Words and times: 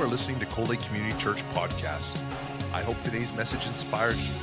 are 0.00 0.06
listening 0.06 0.38
to 0.40 0.46
Cold 0.46 0.70
Lake 0.70 0.80
Community 0.80 1.18
Church 1.18 1.42
podcast. 1.52 2.22
I 2.72 2.80
hope 2.80 2.98
today's 3.02 3.34
message 3.34 3.66
inspires 3.66 4.16
you. 4.16 4.34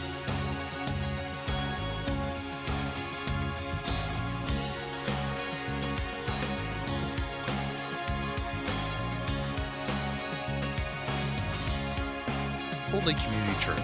Cold 12.91 13.05
Lake 13.07 13.17
Community 13.17 13.59
Church, 13.59 13.79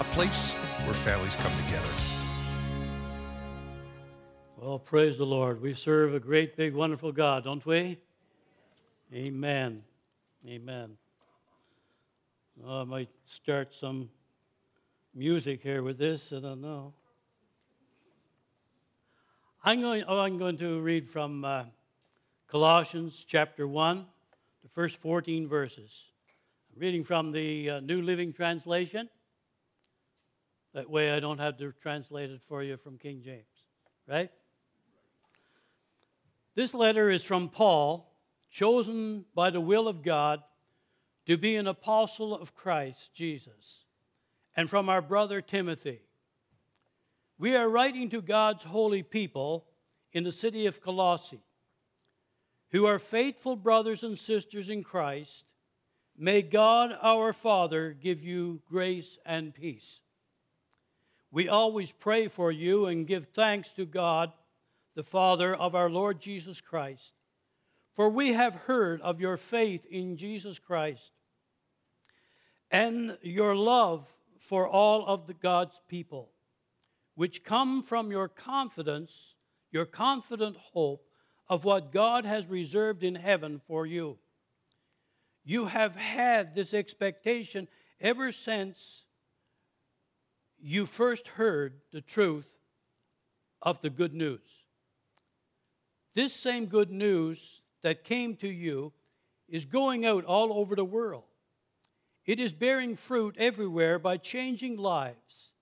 a 0.00 0.04
place 0.12 0.52
where 0.84 0.92
families 0.92 1.36
come 1.36 1.52
together. 1.64 1.88
Well, 4.58 4.78
praise 4.78 5.16
the 5.16 5.24
Lord. 5.24 5.62
We 5.62 5.72
serve 5.72 6.12
a 6.12 6.20
great, 6.20 6.54
big, 6.54 6.74
wonderful 6.74 7.12
God, 7.12 7.44
don't 7.44 7.64
we? 7.64 7.96
Amen. 9.14 9.84
Amen. 10.48 10.96
Oh, 12.64 12.80
I 12.80 12.84
might 12.84 13.10
start 13.26 13.74
some 13.74 14.08
music 15.14 15.60
here 15.60 15.82
with 15.82 15.98
this. 15.98 16.32
I 16.32 16.40
don't 16.40 16.62
know. 16.62 16.94
I'm 19.62 19.82
going, 19.82 20.04
oh, 20.08 20.20
I'm 20.20 20.38
going 20.38 20.56
to 20.56 20.80
read 20.80 21.06
from 21.06 21.44
uh, 21.44 21.64
Colossians 22.46 23.26
chapter 23.28 23.68
1, 23.68 24.06
the 24.62 24.70
first 24.70 24.96
14 24.96 25.46
verses. 25.48 26.12
I'm 26.74 26.80
reading 26.80 27.04
from 27.04 27.30
the 27.30 27.68
uh, 27.68 27.80
New 27.80 28.00
Living 28.00 28.32
Translation. 28.32 29.10
That 30.72 30.88
way 30.88 31.10
I 31.10 31.20
don't 31.20 31.40
have 31.40 31.58
to 31.58 31.72
translate 31.72 32.30
it 32.30 32.42
for 32.42 32.62
you 32.62 32.78
from 32.78 32.96
King 32.96 33.20
James, 33.22 33.44
right? 34.08 34.30
This 36.54 36.72
letter 36.72 37.10
is 37.10 37.22
from 37.22 37.50
Paul, 37.50 38.07
chosen 38.50 39.24
by 39.34 39.50
the 39.50 39.60
will 39.60 39.88
of 39.88 40.02
God 40.02 40.42
to 41.26 41.36
be 41.36 41.56
an 41.56 41.66
apostle 41.66 42.34
of 42.34 42.54
Christ 42.54 43.12
Jesus, 43.14 43.84
and 44.56 44.70
from 44.70 44.88
our 44.88 45.02
brother 45.02 45.40
Timothy. 45.40 46.00
We 47.38 47.54
are 47.54 47.68
writing 47.68 48.08
to 48.10 48.22
God's 48.22 48.64
holy 48.64 49.02
people 49.02 49.66
in 50.12 50.24
the 50.24 50.32
city 50.32 50.66
of 50.66 50.80
Colossae, 50.80 51.44
who 52.70 52.86
are 52.86 52.98
faithful 52.98 53.56
brothers 53.56 54.02
and 54.02 54.18
sisters 54.18 54.68
in 54.68 54.82
Christ. 54.82 55.44
May 56.16 56.42
God 56.42 56.98
our 57.02 57.32
Father 57.32 57.92
give 57.92 58.22
you 58.22 58.62
grace 58.68 59.18
and 59.24 59.54
peace. 59.54 60.00
We 61.30 61.48
always 61.48 61.92
pray 61.92 62.28
for 62.28 62.50
you 62.50 62.86
and 62.86 63.06
give 63.06 63.26
thanks 63.26 63.72
to 63.72 63.84
God, 63.84 64.32
the 64.94 65.02
Father 65.02 65.54
of 65.54 65.74
our 65.74 65.90
Lord 65.90 66.20
Jesus 66.20 66.60
Christ, 66.60 67.12
for 67.98 68.08
we 68.08 68.32
have 68.32 68.54
heard 68.54 69.00
of 69.00 69.20
your 69.20 69.36
faith 69.36 69.84
in 69.90 70.16
Jesus 70.16 70.60
Christ 70.60 71.10
and 72.70 73.18
your 73.22 73.56
love 73.56 74.08
for 74.38 74.68
all 74.68 75.04
of 75.04 75.26
the 75.26 75.34
God's 75.34 75.82
people, 75.88 76.30
which 77.16 77.42
come 77.42 77.82
from 77.82 78.12
your 78.12 78.28
confidence, 78.28 79.34
your 79.72 79.84
confident 79.84 80.56
hope 80.56 81.08
of 81.48 81.64
what 81.64 81.90
God 81.90 82.24
has 82.24 82.46
reserved 82.46 83.02
in 83.02 83.16
heaven 83.16 83.60
for 83.66 83.84
you. 83.84 84.18
You 85.44 85.66
have 85.66 85.96
had 85.96 86.54
this 86.54 86.72
expectation 86.72 87.66
ever 88.00 88.30
since 88.30 89.06
you 90.56 90.86
first 90.86 91.26
heard 91.26 91.80
the 91.90 92.00
truth 92.00 92.58
of 93.60 93.80
the 93.80 93.90
good 93.90 94.14
news. 94.14 94.62
This 96.14 96.32
same 96.32 96.66
good 96.66 96.92
news 96.92 97.62
that 97.82 98.04
came 98.04 98.36
to 98.36 98.48
you 98.48 98.92
is 99.48 99.64
going 99.64 100.04
out 100.04 100.24
all 100.24 100.52
over 100.52 100.74
the 100.74 100.84
world. 100.84 101.24
It 102.26 102.38
is 102.38 102.52
bearing 102.52 102.96
fruit 102.96 103.36
everywhere 103.38 103.98
by 103.98 104.18
changing 104.18 104.76
lives, 104.76 105.52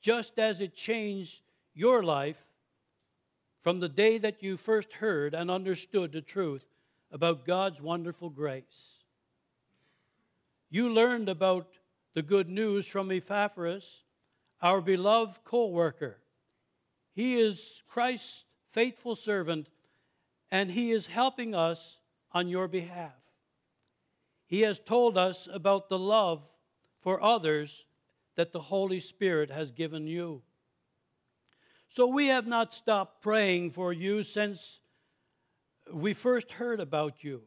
just 0.00 0.38
as 0.38 0.60
it 0.60 0.74
changed 0.74 1.42
your 1.74 2.02
life 2.02 2.44
from 3.60 3.78
the 3.80 3.88
day 3.88 4.18
that 4.18 4.42
you 4.42 4.56
first 4.56 4.94
heard 4.94 5.34
and 5.34 5.50
understood 5.50 6.12
the 6.12 6.20
truth 6.20 6.66
about 7.12 7.46
God's 7.46 7.80
wonderful 7.80 8.30
grace. 8.30 8.98
You 10.70 10.88
learned 10.88 11.28
about 11.28 11.68
the 12.14 12.22
good 12.22 12.48
news 12.48 12.86
from 12.86 13.10
Epaphras, 13.10 14.04
our 14.62 14.80
beloved 14.80 15.44
co 15.44 15.66
worker. 15.68 16.18
He 17.12 17.34
is 17.34 17.82
Christ's 17.88 18.44
faithful 18.70 19.16
servant, 19.16 19.68
and 20.50 20.70
he 20.70 20.90
is 20.90 21.06
helping 21.06 21.54
us 21.54 22.00
on 22.32 22.48
your 22.48 22.68
behalf. 22.68 23.12
He 24.46 24.62
has 24.62 24.80
told 24.80 25.16
us 25.16 25.48
about 25.52 25.88
the 25.88 25.98
love 25.98 26.42
for 27.00 27.22
others 27.22 27.86
that 28.34 28.52
the 28.52 28.60
Holy 28.60 29.00
Spirit 29.00 29.50
has 29.50 29.70
given 29.70 30.06
you. 30.06 30.42
So 31.88 32.06
we 32.06 32.28
have 32.28 32.46
not 32.46 32.74
stopped 32.74 33.22
praying 33.22 33.70
for 33.70 33.92
you 33.92 34.22
since 34.22 34.80
we 35.92 36.14
first 36.14 36.52
heard 36.52 36.80
about 36.80 37.24
you. 37.24 37.42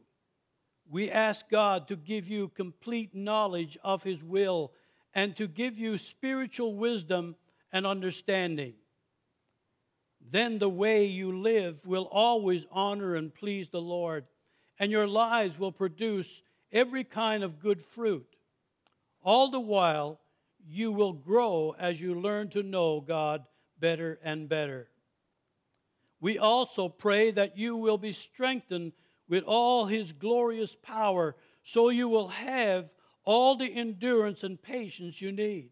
We 0.90 1.10
ask 1.10 1.50
God 1.50 1.88
to 1.88 1.96
give 1.96 2.28
you 2.28 2.50
complete 2.50 3.16
knowledge 3.16 3.78
of 3.84 4.04
His 4.04 4.24
will 4.24 4.74
and 5.14 5.36
to 5.38 5.48
give 5.48 5.78
you 5.78 5.98
spiritual 5.98 6.76
wisdom 6.76 7.36
and 7.72 7.88
understanding. 7.88 8.74
Then 10.30 10.58
the 10.58 10.70
way 10.70 11.06
you 11.06 11.40
live 11.40 11.86
will 11.86 12.08
always 12.12 12.66
honor 12.72 13.16
and 13.16 13.34
please 13.34 13.70
the 13.70 13.82
Lord, 13.82 14.26
and 14.80 14.92
your 14.92 15.08
lives 15.08 15.60
will 15.60 15.72
produce 15.72 16.42
every 16.72 17.04
kind 17.04 17.44
of 17.44 17.60
good 17.60 17.82
fruit. 17.82 18.26
All 19.22 19.52
the 19.52 19.60
while, 19.60 20.20
you 20.66 20.92
will 20.92 21.14
grow 21.14 21.76
as 21.78 22.02
you 22.02 22.16
learn 22.16 22.50
to 22.50 22.64
know 22.64 23.02
God 23.02 23.44
better 23.80 24.20
and 24.24 24.48
better. 24.48 24.90
We 26.20 26.38
also 26.38 26.88
pray 26.88 27.32
that 27.32 27.58
you 27.58 27.76
will 27.76 27.98
be 27.98 28.14
strengthened 28.14 28.94
with 29.28 29.44
all 29.44 29.86
his 29.86 30.14
glorious 30.14 30.76
power, 30.76 31.36
so 31.64 31.90
you 31.90 32.08
will 32.08 32.30
have 32.30 32.90
all 33.26 33.56
the 33.56 33.74
endurance 33.74 34.44
and 34.44 34.62
patience 34.62 35.22
you 35.22 35.32
need. 35.32 35.72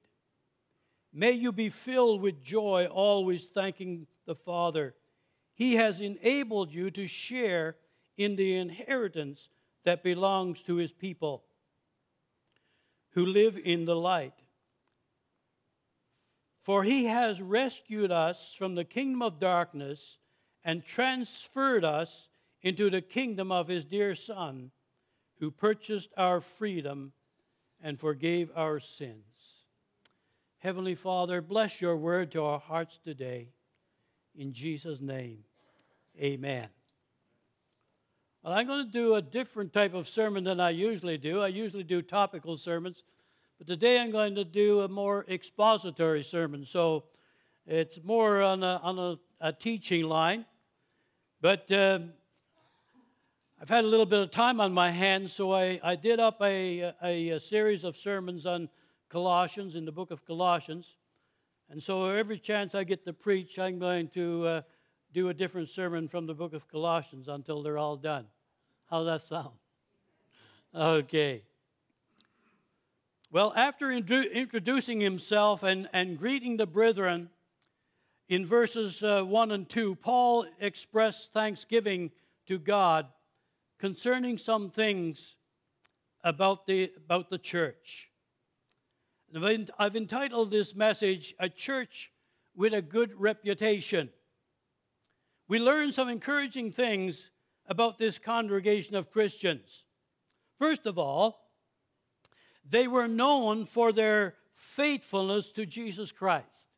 May 1.13 1.31
you 1.31 1.51
be 1.51 1.69
filled 1.69 2.21
with 2.21 2.41
joy, 2.41 2.87
always 2.89 3.45
thanking 3.45 4.07
the 4.25 4.35
Father. 4.35 4.95
He 5.53 5.75
has 5.75 6.01
enabled 6.01 6.71
you 6.71 6.91
to 6.91 7.07
share 7.07 7.77
in 8.17 8.35
the 8.35 8.55
inheritance 8.55 9.49
that 9.83 10.03
belongs 10.03 10.61
to 10.63 10.75
his 10.75 10.91
people 10.91 11.43
who 13.11 13.25
live 13.25 13.57
in 13.57 13.85
the 13.85 13.95
light. 13.95 14.33
For 16.61 16.83
he 16.83 17.05
has 17.05 17.41
rescued 17.41 18.11
us 18.11 18.53
from 18.53 18.75
the 18.75 18.85
kingdom 18.85 19.21
of 19.21 19.39
darkness 19.39 20.19
and 20.63 20.85
transferred 20.85 21.83
us 21.83 22.29
into 22.61 22.89
the 22.89 23.01
kingdom 23.01 23.51
of 23.51 23.67
his 23.67 23.85
dear 23.85 24.13
Son, 24.13 24.71
who 25.39 25.49
purchased 25.49 26.13
our 26.17 26.39
freedom 26.39 27.13
and 27.81 27.99
forgave 27.99 28.51
our 28.55 28.79
sins. 28.79 29.25
Heavenly 30.59 30.93
Father, 30.93 31.41
bless 31.41 31.81
your 31.81 31.97
word 31.97 32.31
to 32.31 32.43
our 32.43 32.59
hearts 32.59 32.99
today. 32.99 33.49
In 34.35 34.53
Jesus' 34.53 35.01
name, 35.01 35.43
amen. 36.17 36.69
Well, 38.43 38.53
I'm 38.53 38.65
going 38.65 38.85
to 38.85 38.91
do 38.91 39.15
a 39.15 39.21
different 39.21 39.73
type 39.73 39.93
of 39.93 40.07
sermon 40.07 40.45
than 40.45 40.59
I 40.59 40.69
usually 40.69 41.17
do. 41.17 41.41
I 41.41 41.49
usually 41.49 41.83
do 41.83 42.01
topical 42.01 42.57
sermons, 42.57 43.03
but 43.57 43.67
today 43.67 43.99
I'm 43.99 44.09
going 44.09 44.35
to 44.35 44.45
do 44.45 44.81
a 44.81 44.87
more 44.87 45.25
expository 45.29 46.23
sermon. 46.23 46.65
So 46.65 47.03
it's 47.67 47.99
more 48.03 48.41
on 48.41 48.63
a, 48.63 48.79
on 48.81 48.97
a, 48.97 49.19
a 49.41 49.53
teaching 49.53 50.05
line. 50.05 50.45
But 51.41 51.71
uh, 51.71 51.99
I've 53.61 53.69
had 53.69 53.83
a 53.83 53.87
little 53.87 54.05
bit 54.05 54.19
of 54.21 54.31
time 54.31 54.59
on 54.61 54.73
my 54.73 54.91
hands, 54.91 55.33
so 55.33 55.53
I, 55.53 55.79
I 55.83 55.95
did 55.95 56.19
up 56.19 56.41
a, 56.41 56.93
a, 57.03 57.29
a 57.29 57.39
series 57.39 57.83
of 57.83 57.95
sermons 57.95 58.45
on 58.45 58.69
Colossians 59.09 59.75
in 59.75 59.85
the 59.85 59.91
book 59.91 60.09
of 60.09 60.25
Colossians. 60.25 60.95
And 61.71 61.81
so 61.81 62.05
every 62.05 62.37
chance 62.37 62.75
I 62.75 62.83
get 62.83 63.05
to 63.05 63.13
preach, 63.13 63.57
I'm 63.57 63.79
going 63.79 64.09
to. 64.09 64.47
Uh, 64.47 64.61
do 65.13 65.29
a 65.29 65.33
different 65.33 65.69
sermon 65.69 66.07
from 66.07 66.25
the 66.25 66.33
book 66.33 66.53
of 66.53 66.67
Colossians 66.67 67.27
until 67.27 67.61
they're 67.61 67.77
all 67.77 67.97
done. 67.97 68.25
How 68.89 69.03
does 69.03 69.21
that 69.21 69.27
sound? 69.27 69.55
Okay. 70.73 71.43
Well, 73.29 73.53
after 73.55 73.91
introducing 73.91 74.99
himself 74.99 75.63
and, 75.63 75.89
and 75.93 76.17
greeting 76.17 76.57
the 76.57 76.65
brethren 76.65 77.29
in 78.27 78.45
verses 78.45 79.03
uh, 79.03 79.23
1 79.23 79.51
and 79.51 79.67
2, 79.67 79.95
Paul 79.95 80.45
expressed 80.59 81.33
thanksgiving 81.33 82.11
to 82.47 82.57
God 82.57 83.07
concerning 83.79 84.37
some 84.37 84.69
things 84.69 85.35
about 86.23 86.67
the, 86.67 86.91
about 86.97 87.29
the 87.29 87.37
church. 87.37 88.10
I've 89.35 89.95
entitled 89.95 90.51
this 90.51 90.75
message, 90.75 91.35
A 91.39 91.49
Church 91.49 92.11
with 92.55 92.73
a 92.73 92.81
Good 92.81 93.13
Reputation 93.19 94.09
we 95.51 95.59
learn 95.59 95.91
some 95.91 96.07
encouraging 96.07 96.71
things 96.71 97.29
about 97.67 97.97
this 97.97 98.17
congregation 98.17 98.95
of 98.95 99.11
Christians. 99.11 99.83
First 100.57 100.85
of 100.85 100.97
all, 100.97 101.51
they 102.63 102.87
were 102.87 103.09
known 103.09 103.65
for 103.65 103.91
their 103.91 104.35
faithfulness 104.53 105.51
to 105.51 105.65
Jesus 105.65 106.13
Christ. 106.13 106.69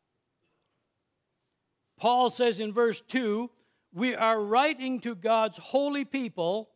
Paul 1.96 2.30
says 2.30 2.58
in 2.58 2.72
verse 2.72 3.00
2 3.00 3.48
We 3.92 4.16
are 4.16 4.42
writing 4.42 4.98
to 5.02 5.14
God's 5.14 5.58
holy 5.58 6.04
people 6.04 6.70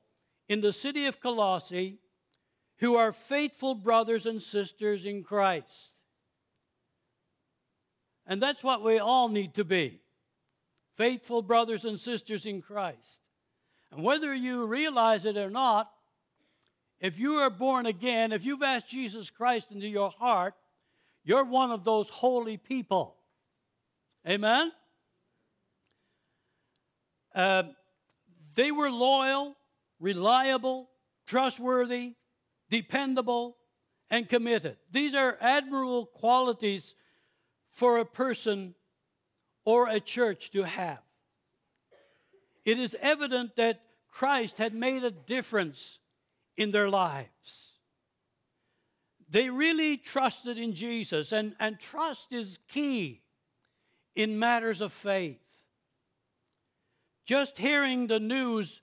in 0.48 0.60
the 0.60 0.72
city 0.72 1.06
of 1.06 1.18
Colossae 1.18 1.98
who 2.78 2.96
are 2.96 3.12
faithful 3.12 3.74
brothers 3.74 4.26
and 4.26 4.40
sisters 4.40 5.04
in 5.04 5.22
Christ. 5.22 5.94
And 8.26 8.42
that's 8.42 8.62
what 8.62 8.84
we 8.84 8.98
all 8.98 9.28
need 9.28 9.54
to 9.54 9.64
be 9.64 10.00
faithful 10.96 11.42
brothers 11.42 11.84
and 11.84 11.98
sisters 11.98 12.44
in 12.44 12.60
Christ. 12.60 13.20
And 13.92 14.02
whether 14.02 14.34
you 14.34 14.66
realize 14.66 15.24
it 15.24 15.36
or 15.36 15.48
not, 15.48 15.88
if 17.00 17.20
you 17.20 17.34
are 17.34 17.50
born 17.50 17.86
again, 17.86 18.32
if 18.32 18.44
you've 18.44 18.64
asked 18.64 18.88
Jesus 18.88 19.30
Christ 19.30 19.70
into 19.70 19.86
your 19.86 20.10
heart, 20.10 20.54
you're 21.24 21.44
one 21.44 21.70
of 21.70 21.84
those 21.84 22.08
holy 22.08 22.56
people. 22.56 23.14
Amen? 24.28 24.72
Uh, 27.32 27.62
they 28.54 28.72
were 28.72 28.90
loyal, 28.90 29.54
reliable, 30.00 30.90
trustworthy, 31.26 32.14
dependable, 32.70 33.56
and 34.10 34.28
committed. 34.28 34.76
These 34.90 35.14
are 35.14 35.36
admirable 35.40 36.06
qualities 36.06 36.94
for 37.70 37.98
a 37.98 38.04
person 38.04 38.74
or 39.64 39.88
a 39.88 40.00
church 40.00 40.50
to 40.52 40.62
have. 40.62 41.02
It 42.64 42.78
is 42.78 42.96
evident 43.00 43.56
that 43.56 43.82
Christ 44.08 44.58
had 44.58 44.74
made 44.74 45.04
a 45.04 45.10
difference 45.10 46.00
in 46.56 46.70
their 46.70 46.88
lives. 46.88 47.74
They 49.30 49.50
really 49.50 49.98
trusted 49.98 50.58
in 50.58 50.74
Jesus, 50.74 51.32
and, 51.32 51.54
and 51.60 51.78
trust 51.78 52.32
is 52.32 52.58
key 52.68 53.22
in 54.14 54.38
matters 54.38 54.80
of 54.80 54.92
faith. 54.92 55.40
Just 57.26 57.58
hearing 57.58 58.06
the 58.06 58.20
news 58.20 58.80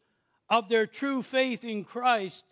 of 0.50 0.70
their 0.70 0.86
true 0.86 1.24
faith 1.24 1.64
in 1.64 1.84
Christ 1.84 2.46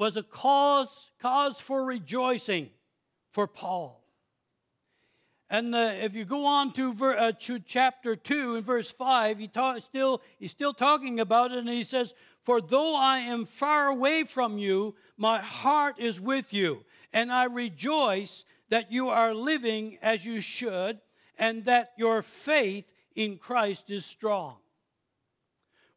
was 0.00 0.16
a 0.16 0.22
cause, 0.22 1.10
cause 1.20 1.60
for 1.60 1.84
rejoicing 1.84 2.70
for 3.32 3.46
Paul. 3.46 4.02
And 5.50 5.74
uh, 5.74 5.92
if 6.00 6.14
you 6.14 6.24
go 6.24 6.46
on 6.46 6.72
to, 6.72 6.94
ver, 6.94 7.14
uh, 7.18 7.32
to 7.40 7.58
chapter 7.58 8.16
2 8.16 8.56
in 8.56 8.62
verse 8.62 8.90
5, 8.90 9.38
he 9.38 9.46
ta- 9.46 9.78
still, 9.78 10.22
he's 10.38 10.52
still 10.52 10.72
talking 10.72 11.20
about 11.20 11.52
it, 11.52 11.58
and 11.58 11.68
he 11.68 11.84
says, 11.84 12.14
For 12.44 12.62
though 12.62 12.96
I 12.96 13.18
am 13.18 13.44
far 13.44 13.88
away 13.88 14.24
from 14.24 14.56
you, 14.56 14.94
my 15.18 15.38
heart 15.38 15.98
is 15.98 16.18
with 16.18 16.54
you, 16.54 16.82
and 17.12 17.30
I 17.30 17.44
rejoice 17.44 18.46
that 18.70 18.90
you 18.90 19.10
are 19.10 19.34
living 19.34 19.98
as 20.00 20.24
you 20.24 20.40
should, 20.40 20.98
and 21.38 21.66
that 21.66 21.90
your 21.98 22.22
faith 22.22 22.90
in 23.14 23.36
Christ 23.36 23.90
is 23.90 24.06
strong. 24.06 24.56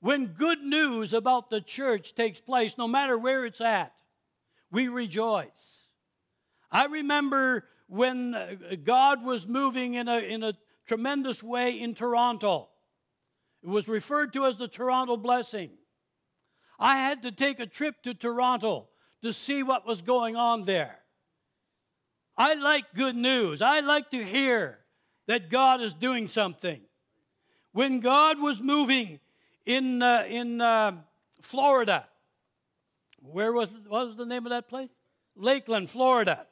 When 0.04 0.26
good 0.26 0.60
news 0.60 1.14
about 1.14 1.50
the 1.50 1.62
church 1.62 2.14
takes 2.14 2.42
place, 2.42 2.78
no 2.78 2.90
matter 2.90 3.18
where 3.18 3.46
it's 3.46 3.62
at, 3.62 3.94
we 4.70 4.90
rejoice. 4.90 5.88
I 6.70 6.88
remember 6.88 7.64
when 7.88 8.36
uh, 8.36 8.56
God 8.84 9.24
was 9.24 9.48
moving 9.48 9.94
in 9.94 10.10
a, 10.10 10.18
in 10.18 10.44
a 10.44 10.56
tremendous 10.86 11.42
way 11.42 11.80
in 11.80 11.96
Toronto. 11.96 12.68
It 13.64 13.70
was 13.70 13.88
referred 13.88 14.34
to 14.34 14.44
as 14.44 14.58
the 14.58 14.68
Toronto 14.68 15.16
blessing. 15.16 15.70
I 16.78 16.98
had 16.98 17.22
to 17.22 17.32
take 17.32 17.62
a 17.62 17.66
trip 17.66 18.04
to 18.04 18.14
Toronto 18.14 18.90
to 19.22 19.32
see 19.32 19.64
what 19.64 19.88
was 19.88 20.02
going 20.02 20.36
on 20.36 20.66
there. 20.66 21.00
I 22.36 22.56
like 22.56 22.94
good 22.94 23.16
news. 23.16 23.62
I 23.62 23.80
like 23.80 24.10
to 24.10 24.22
hear 24.22 24.80
that 25.28 25.50
God 25.50 25.80
is 25.80 25.94
doing 25.94 26.28
something. 26.28 26.82
When 27.72 28.02
God 28.02 28.42
was 28.42 28.60
moving 28.60 29.22
in, 29.66 30.02
uh, 30.02 30.26
in 30.28 30.62
uh, 30.62 30.98
Florida. 31.42 32.08
Where 33.22 33.52
was, 33.52 33.74
what 33.88 34.08
was 34.08 34.16
the 34.16 34.26
name 34.26 34.46
of 34.46 34.50
that 34.52 34.68
place? 34.68 34.90
Lakeland, 35.36 35.90
Florida. 35.90 36.46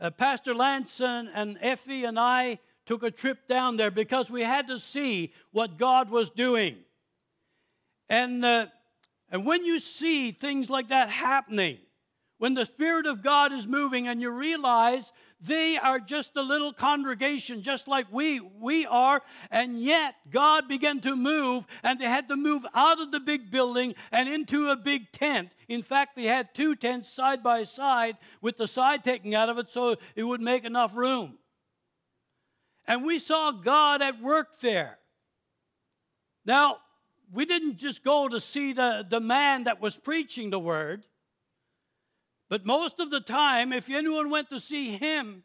Uh, 0.00 0.10
Pastor 0.10 0.54
Lanson 0.54 1.30
and 1.34 1.58
Effie 1.60 2.04
and 2.04 2.18
I 2.18 2.58
took 2.86 3.02
a 3.02 3.10
trip 3.10 3.46
down 3.48 3.76
there 3.76 3.90
because 3.90 4.30
we 4.30 4.42
had 4.42 4.66
to 4.68 4.78
see 4.78 5.32
what 5.52 5.78
God 5.78 6.10
was 6.10 6.30
doing. 6.30 6.78
And, 8.08 8.44
uh, 8.44 8.66
and 9.30 9.46
when 9.46 9.64
you 9.64 9.78
see 9.78 10.32
things 10.32 10.68
like 10.68 10.88
that 10.88 11.08
happening, 11.08 11.78
when 12.38 12.54
the 12.54 12.66
Spirit 12.66 13.06
of 13.06 13.22
God 13.22 13.52
is 13.52 13.68
moving 13.68 14.08
and 14.08 14.20
you 14.20 14.30
realize 14.30 15.12
they 15.44 15.76
are 15.76 15.98
just 15.98 16.36
a 16.36 16.42
little 16.42 16.72
congregation, 16.72 17.62
just 17.62 17.88
like 17.88 18.06
we, 18.12 18.40
we 18.40 18.86
are, 18.86 19.22
and 19.50 19.80
yet 19.80 20.14
God 20.30 20.68
began 20.68 21.00
to 21.00 21.16
move, 21.16 21.66
and 21.82 21.98
they 21.98 22.04
had 22.04 22.28
to 22.28 22.36
move 22.36 22.64
out 22.74 23.00
of 23.00 23.10
the 23.10 23.20
big 23.20 23.50
building 23.50 23.94
and 24.12 24.28
into 24.28 24.68
a 24.68 24.76
big 24.76 25.10
tent. 25.10 25.50
In 25.68 25.82
fact, 25.82 26.14
they 26.14 26.24
had 26.24 26.54
two 26.54 26.76
tents 26.76 27.12
side 27.12 27.42
by 27.42 27.64
side 27.64 28.16
with 28.40 28.56
the 28.56 28.66
side 28.68 29.02
taken 29.02 29.34
out 29.34 29.48
of 29.48 29.58
it 29.58 29.70
so 29.70 29.96
it 30.14 30.22
would 30.22 30.40
make 30.40 30.64
enough 30.64 30.94
room. 30.94 31.38
And 32.86 33.04
we 33.04 33.18
saw 33.18 33.50
God 33.52 34.02
at 34.02 34.20
work 34.20 34.60
there. 34.60 34.98
Now, 36.44 36.78
we 37.32 37.44
didn't 37.46 37.78
just 37.78 38.04
go 38.04 38.28
to 38.28 38.40
see 38.40 38.72
the, 38.72 39.06
the 39.08 39.20
man 39.20 39.64
that 39.64 39.80
was 39.80 39.96
preaching 39.96 40.50
the 40.50 40.58
word. 40.58 41.06
But 42.52 42.66
most 42.66 43.00
of 43.00 43.10
the 43.10 43.22
time, 43.22 43.72
if 43.72 43.88
anyone 43.88 44.28
went 44.28 44.50
to 44.50 44.60
see 44.60 44.90
him, 44.90 45.42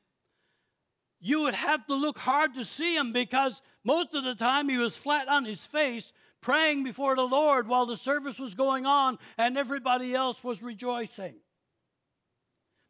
you 1.21 1.43
would 1.43 1.53
have 1.53 1.87
to 1.87 1.95
look 1.95 2.17
hard 2.17 2.55
to 2.55 2.65
see 2.65 2.97
him 2.97 3.13
because 3.13 3.61
most 3.85 4.13
of 4.13 4.25
the 4.25 4.35
time 4.35 4.67
he 4.67 4.77
was 4.77 4.93
flat 4.93 5.29
on 5.29 5.45
his 5.45 5.65
face 5.65 6.11
praying 6.41 6.83
before 6.83 7.15
the 7.15 7.25
Lord 7.25 7.69
while 7.69 7.85
the 7.85 7.95
service 7.95 8.37
was 8.37 8.55
going 8.55 8.85
on 8.85 9.19
and 9.37 9.57
everybody 9.57 10.13
else 10.13 10.43
was 10.43 10.61
rejoicing. 10.61 11.35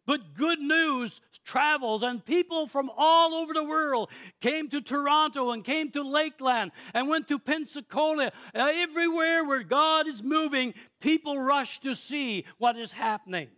But 0.07 0.33
good 0.33 0.61
news 0.61 1.21
travels, 1.45 2.01
and 2.01 2.25
people 2.25 2.65
from 2.65 2.89
all 2.97 3.35
over 3.35 3.53
the 3.53 3.63
world 3.63 4.09
came 4.41 4.67
to 4.69 4.81
Toronto 4.81 5.51
and 5.51 5.63
came 5.63 5.91
to 5.91 6.01
Lakeland 6.01 6.71
and 6.95 7.07
went 7.07 7.27
to 7.27 7.37
Pensacola. 7.37 8.31
Uh, 8.55 8.71
everywhere 8.77 9.45
where 9.45 9.61
God 9.61 10.07
is 10.07 10.23
moving, 10.23 10.73
people 11.01 11.37
rush 11.37 11.81
to 11.81 11.93
see 11.93 12.45
what 12.57 12.77
is 12.77 12.91
happening. 12.91 13.49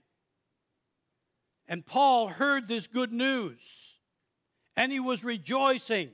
And 1.70 1.86
Paul 1.86 2.28
heard 2.30 2.68
this 2.68 2.88
good 2.88 3.14
news 3.14 4.00
and 4.76 4.92
he 4.92 5.00
was 5.00 5.24
rejoicing 5.24 6.10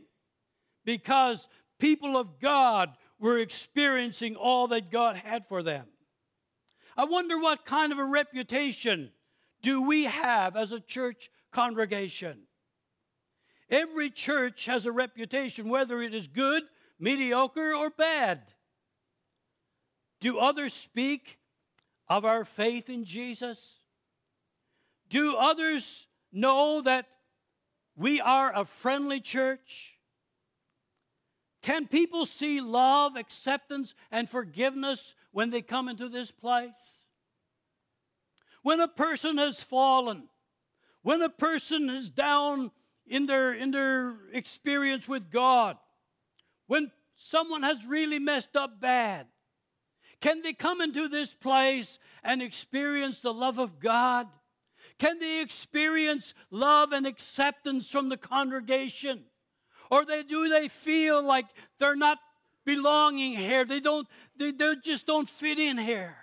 because 0.84 1.48
people 1.80 2.18
of 2.18 2.40
God 2.42 2.92
were 3.20 3.38
experiencing 3.38 4.36
all 4.36 4.68
that 4.68 4.92
God 4.92 5.16
had 5.16 5.48
for 5.48 5.64
them. 5.64 5.88
I 6.98 7.06
wonder 7.06 7.40
what 7.40 7.66
kind 7.66 7.94
of 7.94 8.00
a 8.00 8.06
reputation 8.06 9.12
do 9.62 9.82
we 9.82 10.04
have 10.04 10.58
as 10.58 10.74
a 10.74 10.80
church 10.80 11.30
congregation? 11.52 12.42
Every 13.70 14.10
church 14.10 14.66
has 14.66 14.86
a 14.86 14.92
reputation, 14.92 15.70
whether 15.70 16.02
it 16.02 16.14
is 16.14 16.28
good, 16.28 16.64
mediocre, 17.00 17.74
or 17.74 17.90
bad. 17.90 18.42
Do 20.20 20.38
others 20.38 20.74
speak 20.74 21.40
of 22.10 22.26
our 22.26 22.44
faith 22.44 22.90
in 22.90 23.06
Jesus? 23.06 23.80
Do 25.10 25.36
others 25.38 26.08
know 26.32 26.82
that 26.82 27.08
we 27.96 28.20
are 28.20 28.52
a 28.54 28.66
friendly 28.66 29.20
church? 29.20 29.98
Can 31.62 31.88
people 31.88 32.26
see 32.26 32.62
love, 32.62 33.16
acceptance, 33.16 33.96
and 34.12 34.30
forgiveness 34.30 35.16
when 35.32 35.50
they 35.50 35.62
come 35.62 35.90
into 35.90 36.10
this 36.10 36.30
place? 36.30 37.06
When 38.62 38.80
a 38.80 38.88
person 38.88 39.38
has 39.38 39.62
fallen, 39.62 40.30
when 41.02 41.22
a 41.22 41.30
person 41.30 41.90
is 41.90 42.10
down 42.10 42.72
in 43.08 43.26
their, 43.26 43.54
in 43.54 43.72
their 43.72 44.16
experience 44.34 45.08
with 45.08 45.32
God, 45.32 45.78
when 46.68 46.92
someone 47.16 47.64
has 47.64 47.86
really 47.86 48.20
messed 48.20 48.56
up 48.56 48.80
bad, 48.80 49.28
can 50.20 50.42
they 50.42 50.54
come 50.54 50.82
into 50.82 51.08
this 51.08 51.34
place 51.34 52.00
and 52.24 52.42
experience 52.42 53.22
the 53.22 53.34
love 53.34 53.60
of 53.60 53.80
God? 53.80 54.28
Can 54.98 55.20
they 55.20 55.42
experience 55.42 56.34
love 56.52 56.92
and 56.92 57.06
acceptance 57.06 57.90
from 57.90 58.10
the 58.10 58.18
congregation? 58.18 59.24
Or 59.92 60.06
they, 60.06 60.24
do 60.24 60.48
they 60.48 60.68
feel 60.68 61.22
like 61.22 61.46
they're 61.80 61.96
not 61.96 62.18
belonging 62.66 63.36
here? 63.36 63.66
They, 63.66 63.80
don't, 63.80 64.08
they, 64.38 64.52
they 64.52 64.76
just 64.84 65.06
don't 65.06 65.28
fit 65.28 65.60
in 65.60 65.78
here. 65.78 66.16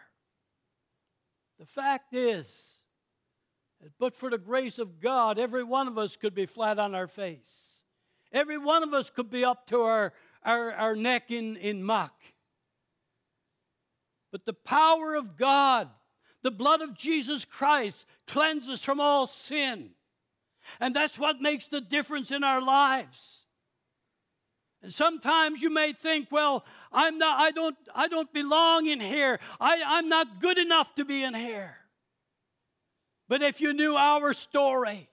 The 1.58 1.66
fact 1.66 2.14
is, 2.14 2.78
but 3.98 4.14
for 4.14 4.30
the 4.30 4.38
grace 4.38 4.78
of 4.78 5.00
God, 5.00 5.38
every 5.38 5.64
one 5.64 5.86
of 5.86 5.98
us 5.98 6.16
could 6.16 6.34
be 6.34 6.46
flat 6.46 6.78
on 6.78 6.94
our 6.94 7.06
face. 7.06 7.82
Every 8.32 8.58
one 8.58 8.82
of 8.82 8.94
us 8.94 9.10
could 9.10 9.30
be 9.30 9.44
up 9.44 9.66
to 9.66 9.82
our, 9.82 10.12
our, 10.44 10.72
our 10.72 10.96
neck 10.96 11.30
in, 11.30 11.56
in 11.56 11.84
muck. 11.84 12.14
But 14.30 14.46
the 14.46 14.54
power 14.54 15.14
of 15.14 15.36
God 15.36 15.90
The 16.42 16.50
blood 16.50 16.82
of 16.82 16.94
Jesus 16.94 17.44
Christ 17.44 18.06
cleanses 18.26 18.82
from 18.82 19.00
all 19.00 19.26
sin. 19.26 19.90
And 20.80 20.94
that's 20.94 21.18
what 21.18 21.40
makes 21.40 21.68
the 21.68 21.80
difference 21.80 22.30
in 22.30 22.44
our 22.44 22.61
lives. 22.61 23.40
And 24.82 24.92
sometimes 24.92 25.62
you 25.62 25.70
may 25.70 25.92
think, 25.92 26.28
well, 26.32 26.64
I'm 26.92 27.18
not, 27.18 27.40
I 27.40 27.52
don't, 27.52 27.76
I 27.94 28.08
don't 28.08 28.32
belong 28.32 28.87
in 28.87 29.00
here. 29.00 29.38
I, 29.61 29.82
I'm 29.87 30.08
not 30.08 30.40
good 30.40 30.58
enough 30.58 30.94
to 30.96 31.04
be 31.04 31.22
in 31.22 31.34
here. 31.34 31.76
But 33.28 33.42
if 33.42 33.61
you 33.61 33.72
knew 33.72 33.94
our 33.94 34.32
story, 34.32 35.08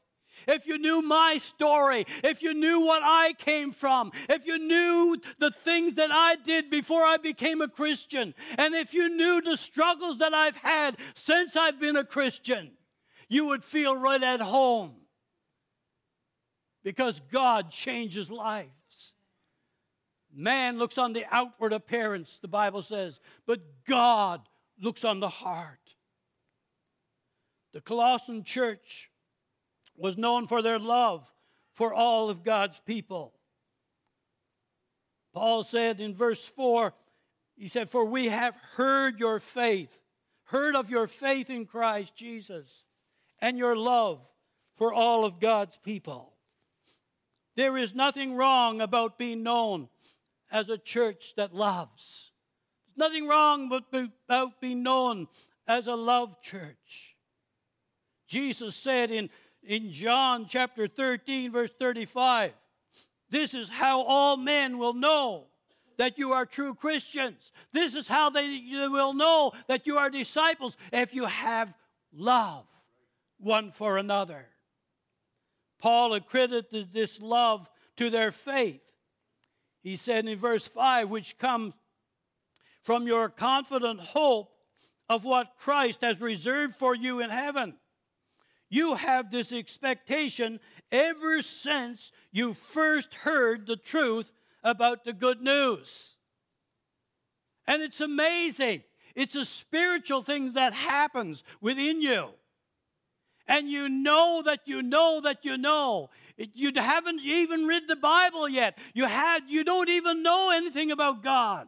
if 0.48 0.66
you 0.68 0.78
knew 0.78 1.02
my 1.02 1.38
story, 1.38 2.06
if 2.24 2.42
you 2.42 2.54
knew 2.54 2.82
what 2.82 3.02
I 3.04 3.34
came 3.38 3.72
from, 3.72 4.12
if 4.30 4.46
you 4.46 4.58
knew 4.58 5.18
the 5.40 5.52
things 5.52 5.96
that 5.96 6.12
I 6.12 6.36
did 6.36 6.70
before 6.70 7.04
I 7.04 7.18
became 7.18 7.62
a 7.62 7.68
Christian, 7.68 8.34
and 8.58 8.74
if 8.74 8.94
you 8.94 9.10
knew 9.10 9.42
the 9.42 9.58
struggles 9.58 10.20
that 10.20 10.34
I've 10.34 10.58
had 10.58 10.98
since 11.14 11.56
I've 11.56 11.80
been 11.80 11.98
a 11.98 12.06
Christian, 12.06 12.72
you 13.28 13.48
would 13.48 13.64
feel 13.64 13.96
right 13.96 14.22
at 14.22 14.42
home 14.42 14.96
because 16.84 17.20
God 17.32 17.70
changes 17.72 18.30
lives. 18.30 18.70
Man 20.34 20.78
looks 20.78 20.98
on 20.98 21.14
the 21.14 21.26
outward 21.32 21.74
appearance, 21.74 22.40
the 22.40 22.48
Bible 22.48 22.82
says, 22.82 23.20
but 23.46 23.60
God 23.88 24.42
looks 24.80 25.04
on 25.04 25.20
the 25.20 25.30
heart. 25.30 25.96
The 27.74 27.82
Colossian 27.82 28.44
church 28.44 29.12
was 30.00 30.18
known 30.18 30.48
for 30.48 30.62
their 30.62 30.80
love 30.80 31.32
for 31.74 31.94
all 31.94 32.30
of 32.30 32.44
God's 32.44 32.80
people. 32.86 33.34
Paul 35.34 35.64
said 35.64 36.00
in 36.00 36.16
verse 36.16 36.44
4, 36.44 36.94
he 37.56 37.68
said, 37.68 37.90
For 37.90 38.06
we 38.06 38.28
have 38.28 38.56
heard 38.76 39.20
your 39.20 39.40
faith, 39.40 40.02
heard 40.46 40.76
of 40.76 40.90
your 40.90 41.08
faith 41.08 41.50
in 41.50 41.66
Christ 41.66 42.16
Jesus, 42.16 42.84
and 43.40 43.58
your 43.58 43.76
love 43.76 44.26
for 44.76 44.94
all 44.94 45.26
of 45.26 45.40
God's 45.40 45.78
people. 45.84 46.34
There 47.56 47.78
is 47.78 47.94
nothing 47.94 48.36
wrong 48.36 48.82
about 48.82 49.18
being 49.18 49.44
known 49.44 49.90
as 50.52 50.70
a 50.70 50.78
church 50.78 51.34
that 51.36 51.54
loves. 51.54 52.32
There's 52.88 53.10
nothing 53.10 53.28
wrong 53.28 53.72
about 53.94 54.62
being 54.62 54.82
known 54.82 55.28
as 55.68 55.88
a 55.88 55.96
love 55.96 56.42
church. 56.42 57.18
Jesus 58.28 58.76
said 58.76 59.12
in, 59.12 59.30
in 59.70 59.92
John 59.92 60.48
chapter 60.48 60.88
13, 60.88 61.52
verse 61.52 61.70
35, 61.78 62.54
This 63.30 63.54
is 63.54 63.70
how 63.70 64.02
all 64.02 64.36
men 64.36 64.80
will 64.80 64.96
know 64.96 65.46
that 65.98 66.18
you 66.18 66.32
are 66.32 66.48
true 66.48 66.74
Christians. 66.74 67.52
This 67.72 67.94
is 67.94 68.08
how 68.08 68.32
they 68.32 68.64
will 68.74 69.14
know 69.14 69.52
that 69.68 69.86
you 69.86 69.98
are 69.98 70.10
disciples 70.10 70.76
if 70.92 71.14
you 71.14 71.26
have 71.26 71.78
love 72.12 72.66
one 73.38 73.70
for 73.70 74.00
another. 74.00 74.48
Paul 75.80 76.16
accredited 76.16 76.92
this 76.92 77.22
love 77.22 77.70
to 77.98 78.10
their 78.10 78.32
faith. 78.32 78.82
He 79.84 79.96
said 79.98 80.26
in 80.26 80.36
verse 80.36 80.68
5, 80.68 81.12
which 81.12 81.38
comes 81.38 81.76
from 82.82 83.06
your 83.06 83.30
confident 83.30 84.00
hope 84.00 84.52
of 85.08 85.26
what 85.26 85.58
Christ 85.58 86.02
has 86.02 86.20
reserved 86.20 86.76
for 86.76 86.96
you 86.96 87.20
in 87.20 87.30
heaven. 87.30 87.76
You 88.70 88.96
have 88.96 89.32
this 89.32 89.52
expectation 89.52 90.60
ever 90.92 91.42
since 91.42 92.12
you 92.32 92.54
first 92.54 93.14
heard 93.14 93.66
the 93.66 93.76
truth 93.76 94.32
about 94.64 95.04
the 95.04 95.14
good 95.14 95.42
news. 95.42 96.16
And 97.66 97.82
it's 97.82 98.02
amazing. 98.02 98.84
It's 99.16 99.36
a 99.36 99.46
spiritual 99.46 100.22
thing 100.22 100.54
that 100.54 100.74
happens 100.74 101.44
within 101.62 102.02
you 102.02 102.30
and 103.50 103.68
you 103.68 103.90
know 103.90 104.44
that 104.46 104.62
you 104.66 104.82
know 104.82 105.20
that 105.22 105.44
you 105.44 105.58
know. 105.58 106.10
You 106.38 106.72
haven't 106.76 107.20
even 107.22 107.66
read 107.66 107.88
the 107.88 107.96
Bible 107.98 108.48
yet. 108.48 108.78
You, 108.94 109.06
had, 109.06 109.42
you 109.50 109.64
don't 109.64 109.90
even 109.90 110.24
know 110.24 110.52
anything 110.54 110.92
about 110.92 111.24
God. 111.24 111.68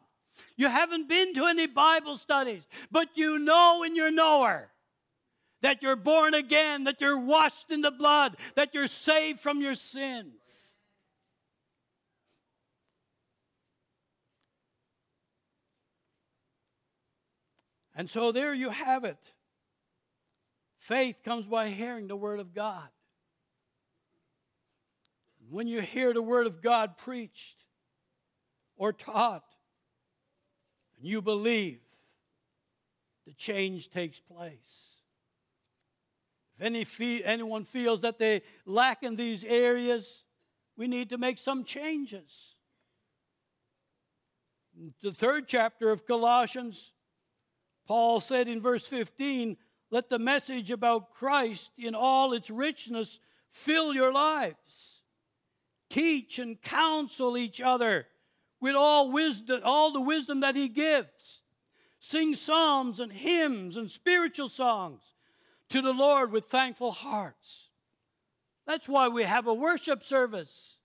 You 0.55 0.67
haven't 0.67 1.09
been 1.09 1.33
to 1.33 1.45
any 1.45 1.67
Bible 1.67 2.15
studies, 2.15 2.67
but 2.91 3.09
you 3.15 3.39
know 3.39 3.83
in 3.83 3.95
your 3.95 4.11
knower 4.11 4.70
that 5.61 5.81
you're 5.81 5.95
born 5.95 6.33
again, 6.33 6.85
that 6.85 7.01
you're 7.01 7.19
washed 7.19 7.71
in 7.71 7.81
the 7.81 7.91
blood, 7.91 8.35
that 8.55 8.73
you're 8.73 8.87
saved 8.87 9.39
from 9.39 9.61
your 9.61 9.75
sins. 9.75 10.75
And 17.95 18.09
so 18.09 18.31
there 18.31 18.53
you 18.53 18.69
have 18.69 19.03
it. 19.03 19.33
Faith 20.77 21.21
comes 21.23 21.45
by 21.45 21.69
hearing 21.69 22.07
the 22.07 22.15
Word 22.15 22.39
of 22.39 22.53
God. 22.53 22.87
When 25.49 25.67
you 25.67 25.81
hear 25.81 26.13
the 26.13 26.21
Word 26.21 26.47
of 26.47 26.61
God 26.61 26.97
preached 26.97 27.65
or 28.77 28.93
taught, 28.93 29.43
and 30.97 31.07
you 31.07 31.21
believe, 31.21 31.81
the 33.27 33.33
change 33.33 33.89
takes 33.89 34.19
place. 34.19 34.90
Any 36.61 36.83
fe- 36.83 37.23
anyone 37.23 37.65
feels 37.65 38.01
that 38.01 38.19
they 38.19 38.43
lack 38.67 39.01
in 39.01 39.15
these 39.15 39.43
areas, 39.43 40.23
we 40.77 40.87
need 40.87 41.09
to 41.09 41.17
make 41.17 41.39
some 41.39 41.63
changes. 41.63 42.55
The 45.01 45.11
third 45.11 45.47
chapter 45.47 45.89
of 45.89 46.05
Colossians, 46.05 46.93
Paul 47.87 48.19
said 48.19 48.47
in 48.47 48.61
verse 48.61 48.85
15, 48.85 49.57
let 49.89 50.07
the 50.07 50.19
message 50.19 50.69
about 50.69 51.09
Christ 51.09 51.71
in 51.79 51.95
all 51.95 52.31
its 52.33 52.51
richness 52.51 53.19
fill 53.49 53.95
your 53.95 54.13
lives. 54.13 55.01
Teach 55.89 56.37
and 56.37 56.61
counsel 56.61 57.37
each 57.37 57.59
other 57.59 58.05
with 58.61 58.75
all 58.75 59.11
wisdom, 59.11 59.61
all 59.63 59.91
the 59.91 59.99
wisdom 59.99 60.41
that 60.41 60.55
he 60.55 60.69
gives. 60.69 61.41
Sing 61.99 62.35
psalms 62.35 62.99
and 62.99 63.11
hymns 63.11 63.77
and 63.77 63.89
spiritual 63.89 64.47
songs 64.47 65.15
to 65.71 65.81
the 65.81 65.93
Lord 65.93 66.31
with 66.31 66.45
thankful 66.45 66.91
hearts. 66.91 67.67
That's 68.67 68.87
why 68.87 69.07
we 69.07 69.23
have 69.23 69.47
a 69.47 69.53
worship 69.53 70.03
service. 70.03 70.75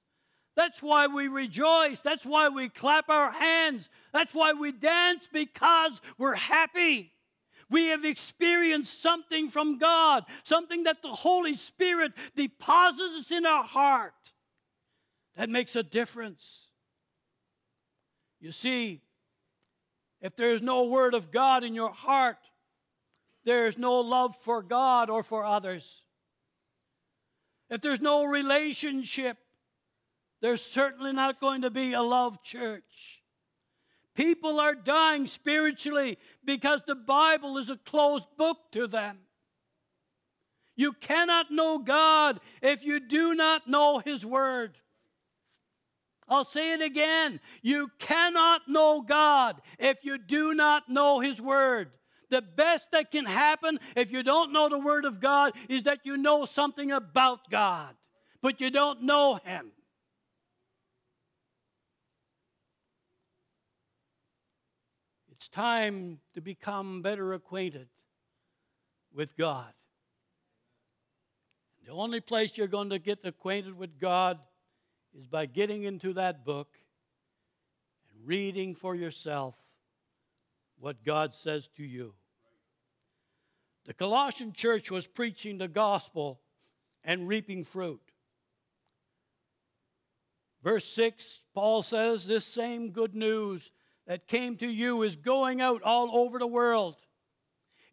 That's 0.56 0.82
why 0.82 1.06
we 1.06 1.28
rejoice. 1.28 2.00
That's 2.00 2.24
why 2.24 2.48
we 2.48 2.68
clap 2.68 3.10
our 3.10 3.30
hands. 3.30 3.90
That's 4.12 4.34
why 4.34 4.54
we 4.54 4.72
dance 4.72 5.28
because 5.30 6.00
we're 6.16 6.34
happy. 6.34 7.12
We 7.68 7.88
have 7.88 8.04
experienced 8.04 9.02
something 9.02 9.48
from 9.48 9.78
God, 9.78 10.24
something 10.44 10.84
that 10.84 11.02
the 11.02 11.08
Holy 11.08 11.56
Spirit 11.56 12.12
deposits 12.34 13.30
in 13.30 13.44
our 13.44 13.64
heart 13.64 14.14
that 15.36 15.50
makes 15.50 15.76
a 15.76 15.82
difference. 15.82 16.68
You 18.40 18.52
see, 18.52 19.02
if 20.22 20.36
there's 20.36 20.62
no 20.62 20.84
word 20.84 21.14
of 21.14 21.30
God 21.30 21.64
in 21.64 21.74
your 21.74 21.90
heart, 21.90 22.38
there's 23.46 23.78
no 23.78 24.00
love 24.00 24.36
for 24.36 24.60
God 24.60 25.08
or 25.08 25.22
for 25.22 25.44
others. 25.44 26.02
If 27.70 27.80
there's 27.80 28.00
no 28.00 28.24
relationship, 28.24 29.38
there's 30.42 30.60
certainly 30.60 31.12
not 31.12 31.40
going 31.40 31.62
to 31.62 31.70
be 31.70 31.94
a 31.94 32.02
love 32.02 32.42
church. 32.42 33.22
People 34.14 34.58
are 34.58 34.74
dying 34.74 35.26
spiritually 35.26 36.18
because 36.44 36.82
the 36.82 36.96
Bible 36.96 37.56
is 37.56 37.70
a 37.70 37.76
closed 37.76 38.26
book 38.36 38.58
to 38.72 38.88
them. 38.88 39.18
You 40.74 40.92
cannot 40.92 41.50
know 41.50 41.78
God 41.78 42.40
if 42.62 42.84
you 42.84 42.98
do 42.98 43.34
not 43.34 43.68
know 43.68 43.98
His 43.98 44.26
Word. 44.26 44.76
I'll 46.28 46.44
say 46.44 46.74
it 46.74 46.82
again. 46.82 47.40
You 47.62 47.90
cannot 48.00 48.62
know 48.68 49.02
God 49.02 49.60
if 49.78 50.04
you 50.04 50.18
do 50.18 50.52
not 50.52 50.88
know 50.88 51.20
His 51.20 51.40
Word. 51.40 51.92
The 52.28 52.42
best 52.42 52.90
that 52.90 53.10
can 53.10 53.24
happen 53.24 53.78
if 53.94 54.10
you 54.10 54.22
don't 54.22 54.52
know 54.52 54.68
the 54.68 54.78
Word 54.78 55.04
of 55.04 55.20
God 55.20 55.52
is 55.68 55.84
that 55.84 56.00
you 56.04 56.16
know 56.16 56.44
something 56.44 56.90
about 56.90 57.50
God, 57.50 57.94
but 58.42 58.60
you 58.60 58.70
don't 58.70 59.02
know 59.02 59.38
Him. 59.44 59.70
It's 65.30 65.48
time 65.48 66.18
to 66.34 66.40
become 66.40 67.02
better 67.02 67.32
acquainted 67.32 67.88
with 69.14 69.36
God. 69.36 69.72
The 71.84 71.92
only 71.92 72.20
place 72.20 72.56
you're 72.56 72.66
going 72.66 72.90
to 72.90 72.98
get 72.98 73.20
acquainted 73.22 73.78
with 73.78 74.00
God 74.00 74.40
is 75.16 75.28
by 75.28 75.46
getting 75.46 75.84
into 75.84 76.14
that 76.14 76.44
book 76.44 76.76
and 78.10 78.26
reading 78.26 78.74
for 78.74 78.96
yourself 78.96 79.56
what 80.78 81.04
God 81.04 81.34
says 81.34 81.68
to 81.76 81.84
you. 81.84 82.14
The 83.86 83.94
Colossian 83.94 84.52
church 84.52 84.90
was 84.90 85.06
preaching 85.06 85.58
the 85.58 85.68
gospel 85.68 86.40
and 87.04 87.28
reaping 87.28 87.64
fruit. 87.64 88.00
Verse 90.62 90.84
6, 90.84 91.42
Paul 91.54 91.82
says, 91.82 92.26
This 92.26 92.44
same 92.44 92.90
good 92.90 93.14
news 93.14 93.70
that 94.06 94.26
came 94.26 94.56
to 94.56 94.66
you 94.66 95.02
is 95.02 95.14
going 95.14 95.60
out 95.60 95.82
all 95.82 96.16
over 96.16 96.38
the 96.38 96.46
world. 96.46 96.96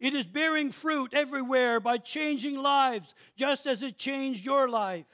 It 0.00 0.14
is 0.14 0.26
bearing 0.26 0.72
fruit 0.72 1.14
everywhere 1.14 1.78
by 1.78 1.98
changing 1.98 2.56
lives, 2.56 3.14
just 3.36 3.66
as 3.66 3.82
it 3.82 3.96
changed 3.96 4.44
your 4.44 4.68
life. 4.68 5.06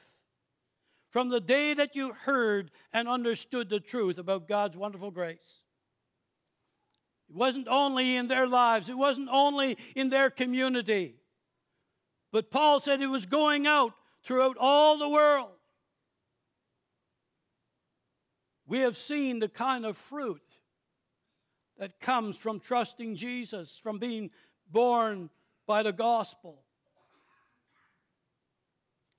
From 1.10 1.28
the 1.28 1.40
day 1.40 1.74
that 1.74 1.94
you 1.94 2.12
heard 2.12 2.70
and 2.92 3.08
understood 3.08 3.68
the 3.68 3.80
truth 3.80 4.16
about 4.16 4.48
God's 4.48 4.76
wonderful 4.76 5.10
grace. 5.10 5.59
It 7.30 7.36
wasn't 7.36 7.68
only 7.68 8.16
in 8.16 8.26
their 8.26 8.46
lives, 8.46 8.88
it 8.88 8.98
wasn't 8.98 9.28
only 9.30 9.78
in 9.94 10.10
their 10.10 10.30
community. 10.30 11.14
But 12.32 12.50
Paul 12.50 12.80
said 12.80 13.00
it 13.00 13.06
was 13.06 13.26
going 13.26 13.66
out 13.66 13.92
throughout 14.24 14.56
all 14.58 14.98
the 14.98 15.08
world. 15.08 15.50
We 18.66 18.80
have 18.80 18.96
seen 18.96 19.38
the 19.38 19.48
kind 19.48 19.86
of 19.86 19.96
fruit 19.96 20.42
that 21.78 22.00
comes 22.00 22.36
from 22.36 22.60
trusting 22.60 23.16
Jesus, 23.16 23.78
from 23.80 23.98
being 23.98 24.30
born 24.70 25.30
by 25.66 25.82
the 25.82 25.92
gospel. 25.92 26.62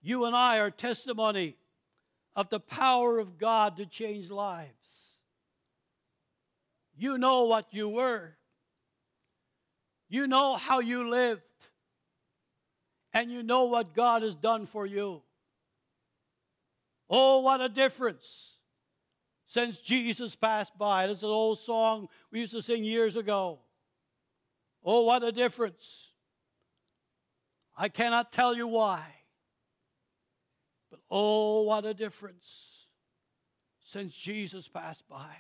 You 0.01 0.25
and 0.25 0.36
I 0.36 0.60
are 0.60 0.72
testimony 0.72 1.56
of 2.36 2.50
the 2.50 2.60
power 2.60 3.20
of 3.20 3.38
God 3.38 3.77
to 3.77 3.86
change 3.86 4.30
lives. 4.30 5.11
You 7.01 7.17
know 7.17 7.46
what 7.46 7.65
you 7.72 7.89
were, 7.89 8.38
you 10.08 10.27
know 10.27 10.55
how 10.55 10.81
you 10.81 11.10
lived, 11.10 11.41
and 13.12 13.31
you 13.31 13.41
know 13.41 13.63
what 13.63 13.96
God 13.96 14.22
has 14.22 14.36
done 14.36 14.67
for 14.67 14.86
you. 14.86 15.24
Oh, 17.10 17.39
what 17.39 17.60
a 17.60 17.70
difference 17.70 18.60
since 19.48 19.81
Jesus 19.81 20.36
passed 20.36 20.77
by. 20.77 21.08
This 21.08 21.17
is 21.17 21.24
an 21.24 21.29
old 21.29 21.58
song 21.58 22.08
we 22.31 22.41
used 22.41 22.51
to 22.51 22.62
sing 22.62 22.84
years 22.84 23.15
ago. 23.15 23.58
Oh, 24.86 25.01
what 25.01 25.24
a 25.24 25.31
difference. 25.31 26.12
I 27.75 27.89
cannot 27.89 28.31
tell 28.31 28.55
you 28.55 28.67
why, 28.67 29.01
but 30.91 31.00
oh, 31.10 31.63
what 31.63 31.84
a 31.84 31.96
difference 31.96 32.86
since 33.79 34.13
Jesus 34.13 34.67
passed 34.67 35.10
by. 35.10 35.36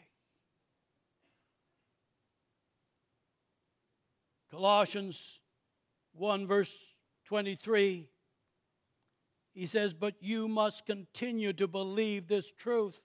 Colossians 4.51 5.39
1, 6.13 6.45
verse 6.45 6.93
23, 7.25 8.09
he 9.53 9.65
says, 9.65 9.93
But 9.93 10.15
you 10.19 10.49
must 10.49 10.85
continue 10.85 11.53
to 11.53 11.67
believe 11.67 12.27
this 12.27 12.51
truth 12.51 13.01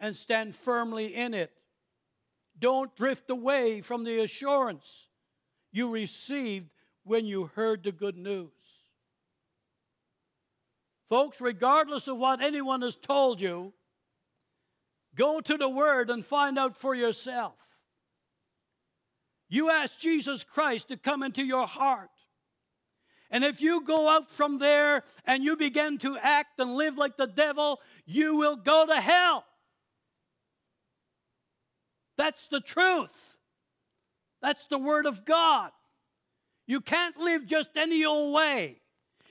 and 0.00 0.16
stand 0.16 0.54
firmly 0.54 1.14
in 1.14 1.34
it. 1.34 1.52
Don't 2.58 2.94
drift 2.96 3.28
away 3.28 3.82
from 3.82 4.04
the 4.04 4.20
assurance 4.20 5.10
you 5.70 5.90
received 5.90 6.72
when 7.04 7.26
you 7.26 7.50
heard 7.54 7.84
the 7.84 7.92
good 7.92 8.16
news. 8.16 8.50
Folks, 11.08 11.40
regardless 11.40 12.08
of 12.08 12.16
what 12.16 12.40
anyone 12.40 12.82
has 12.82 12.96
told 12.96 13.40
you, 13.40 13.72
go 15.14 15.40
to 15.40 15.56
the 15.56 15.68
Word 15.68 16.10
and 16.10 16.24
find 16.24 16.58
out 16.58 16.76
for 16.76 16.94
yourself. 16.94 17.67
You 19.48 19.70
ask 19.70 19.98
Jesus 19.98 20.44
Christ 20.44 20.88
to 20.88 20.96
come 20.96 21.22
into 21.22 21.42
your 21.42 21.66
heart. 21.66 22.10
And 23.30 23.44
if 23.44 23.60
you 23.60 23.84
go 23.84 24.08
out 24.08 24.30
from 24.30 24.58
there 24.58 25.04
and 25.24 25.44
you 25.44 25.56
begin 25.56 25.98
to 25.98 26.16
act 26.16 26.58
and 26.58 26.74
live 26.74 26.96
like 26.96 27.16
the 27.16 27.26
devil, 27.26 27.80
you 28.06 28.36
will 28.36 28.56
go 28.56 28.86
to 28.86 29.00
hell. 29.00 29.44
That's 32.16 32.48
the 32.48 32.60
truth. 32.60 33.36
That's 34.40 34.66
the 34.66 34.78
Word 34.78 35.06
of 35.06 35.24
God. 35.24 35.70
You 36.66 36.80
can't 36.80 37.16
live 37.16 37.46
just 37.46 37.76
any 37.76 38.04
old 38.04 38.34
way. 38.34 38.80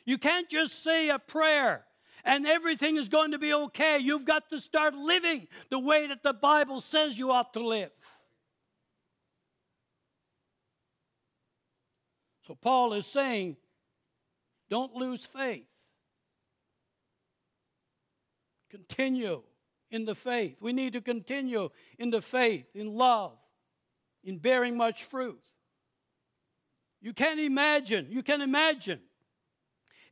You 0.05 0.17
can't 0.17 0.49
just 0.49 0.83
say 0.83 1.09
a 1.09 1.19
prayer 1.19 1.85
and 2.23 2.45
everything 2.45 2.97
is 2.97 3.09
going 3.09 3.31
to 3.31 3.39
be 3.39 3.53
okay. 3.53 3.99
You've 3.99 4.25
got 4.25 4.49
to 4.49 4.59
start 4.59 4.95
living 4.95 5.47
the 5.69 5.79
way 5.79 6.07
that 6.07 6.23
the 6.23 6.33
Bible 6.33 6.81
says 6.81 7.17
you 7.17 7.31
ought 7.31 7.53
to 7.53 7.65
live. 7.65 7.91
So 12.47 12.55
Paul 12.55 12.93
is 12.93 13.05
saying, 13.05 13.57
don't 14.69 14.95
lose 14.95 15.25
faith. 15.25 15.67
Continue 18.69 19.43
in 19.91 20.05
the 20.05 20.15
faith. 20.15 20.61
We 20.61 20.71
need 20.71 20.93
to 20.93 21.01
continue 21.01 21.69
in 21.99 22.09
the 22.09 22.21
faith, 22.21 22.65
in 22.73 22.95
love, 22.95 23.37
in 24.23 24.37
bearing 24.37 24.77
much 24.77 25.03
fruit. 25.03 25.41
You 27.01 27.13
can't 27.13 27.39
imagine, 27.39 28.07
you 28.09 28.23
can 28.23 28.41
imagine 28.41 29.01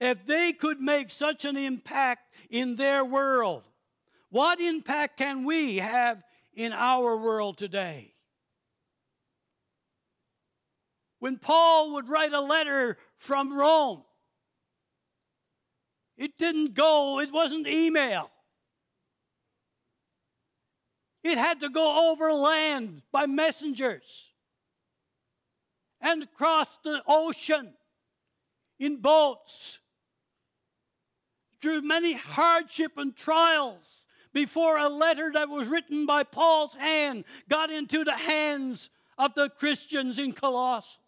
if 0.02 0.26
they 0.26 0.52
could 0.52 0.82
make 0.82 1.12
such 1.12 1.46
an 1.46 1.56
impact 1.56 2.34
in 2.50 2.76
their 2.76 3.06
world. 3.06 3.64
What 4.30 4.60
impact 4.60 5.18
can 5.18 5.46
we 5.46 5.78
have 5.78 6.22
in 6.54 6.74
our 6.74 7.16
world 7.16 7.58
today? 7.58 8.15
When 11.26 11.40
Paul 11.40 11.94
would 11.94 12.08
write 12.08 12.34
a 12.34 12.40
letter 12.40 13.00
from 13.18 13.52
Rome, 13.52 14.04
it 16.18 16.38
didn't 16.38 16.76
go, 16.76 17.20
it 17.20 17.32
wasn't 17.32 17.66
email. 17.66 18.30
It 21.24 21.40
had 21.40 21.62
to 21.62 21.70
go 21.70 22.12
over 22.12 22.32
land 22.32 23.02
by 23.12 23.26
messengers 23.26 24.34
and 26.00 26.22
across 26.22 26.78
the 26.84 27.02
ocean 27.08 27.74
in 28.78 28.98
boats 28.98 29.80
through 31.60 31.82
many 31.82 32.14
hardship 32.14 33.00
and 33.00 33.16
trials 33.16 34.04
before 34.32 34.78
a 34.78 34.90
letter 34.90 35.32
that 35.34 35.50
was 35.50 35.68
written 35.68 36.06
by 36.06 36.22
Paul's 36.22 36.76
hand 36.76 37.24
got 37.50 37.72
into 37.72 38.04
the 38.04 38.14
hands 38.14 38.92
of 39.18 39.34
the 39.34 39.50
Christians 39.50 40.20
in 40.20 40.32
Colossus. 40.32 41.00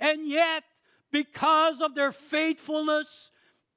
And 0.00 0.28
yet, 0.28 0.64
because 1.12 1.80
of 1.80 1.94
their 1.94 2.10
faithfulness, 2.10 3.30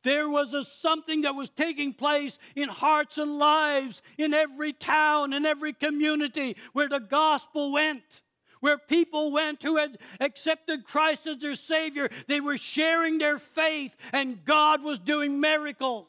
there 0.03 0.27
was 0.27 0.53
a 0.53 0.63
something 0.63 1.21
that 1.21 1.35
was 1.35 1.49
taking 1.49 1.93
place 1.93 2.39
in 2.55 2.69
hearts 2.69 3.17
and 3.17 3.37
lives 3.37 4.01
in 4.17 4.33
every 4.33 4.73
town 4.73 5.33
and 5.33 5.45
every 5.45 5.73
community 5.73 6.57
where 6.73 6.89
the 6.89 6.99
gospel 6.99 7.71
went 7.71 8.21
where 8.63 8.77
people 8.77 9.33
went 9.33 9.61
who 9.61 9.75
had 9.75 9.97
accepted 10.21 10.85
Christ 10.85 11.27
as 11.27 11.39
their 11.39 11.53
Savior. 11.53 12.09
They 12.27 12.39
were 12.39 12.55
sharing 12.55 13.17
their 13.17 13.37
faith, 13.37 13.93
and 14.13 14.45
God 14.45 14.81
was 14.81 14.99
doing 14.99 15.41
miracles 15.41 16.07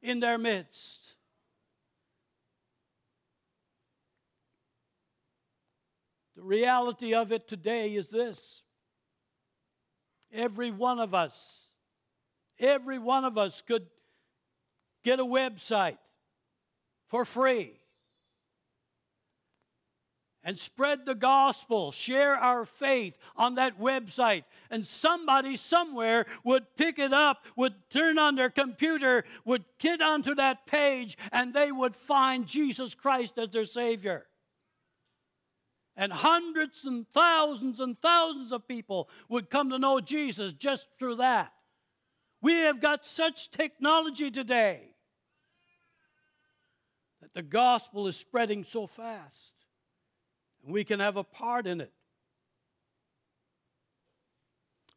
in 0.00 0.20
their 0.20 0.38
midst. 0.38 1.16
The 6.36 6.44
reality 6.44 7.12
of 7.12 7.32
it 7.32 7.48
today 7.48 7.96
is 7.96 8.06
this 8.06 8.62
every 10.32 10.70
one 10.70 10.98
of 10.98 11.14
us, 11.14 11.68
every 12.58 12.98
one 12.98 13.24
of 13.24 13.38
us 13.38 13.62
could 13.62 13.86
get 15.02 15.20
a 15.20 15.24
website 15.24 15.98
for 17.06 17.24
free 17.24 17.80
and 20.42 20.58
spread 20.58 21.04
the 21.04 21.14
gospel, 21.14 21.92
share 21.92 22.34
our 22.34 22.64
faith 22.64 23.18
on 23.36 23.56
that 23.56 23.78
website. 23.78 24.44
And 24.70 24.86
somebody 24.86 25.56
somewhere 25.56 26.26
would 26.44 26.64
pick 26.76 26.98
it 26.98 27.12
up, 27.12 27.44
would 27.56 27.74
turn 27.90 28.18
on 28.18 28.36
their 28.36 28.50
computer, 28.50 29.24
would 29.44 29.64
get 29.78 30.00
onto 30.00 30.34
that 30.36 30.66
page, 30.66 31.18
and 31.32 31.52
they 31.52 31.70
would 31.70 31.94
find 31.94 32.46
Jesus 32.46 32.94
Christ 32.94 33.38
as 33.38 33.50
their 33.50 33.66
Savior. 33.66 34.26
And 36.00 36.10
hundreds 36.10 36.86
and 36.86 37.06
thousands 37.12 37.78
and 37.78 38.00
thousands 38.00 38.52
of 38.52 38.66
people 38.66 39.10
would 39.28 39.50
come 39.50 39.68
to 39.68 39.78
know 39.78 40.00
Jesus 40.00 40.54
just 40.54 40.88
through 40.98 41.16
that. 41.16 41.52
We 42.40 42.54
have 42.54 42.80
got 42.80 43.04
such 43.04 43.50
technology 43.50 44.30
today 44.30 44.94
that 47.20 47.34
the 47.34 47.42
gospel 47.42 48.06
is 48.06 48.16
spreading 48.16 48.64
so 48.64 48.86
fast. 48.86 49.66
And 50.64 50.72
we 50.72 50.84
can 50.84 51.00
have 51.00 51.18
a 51.18 51.22
part 51.22 51.66
in 51.66 51.82
it. 51.82 51.92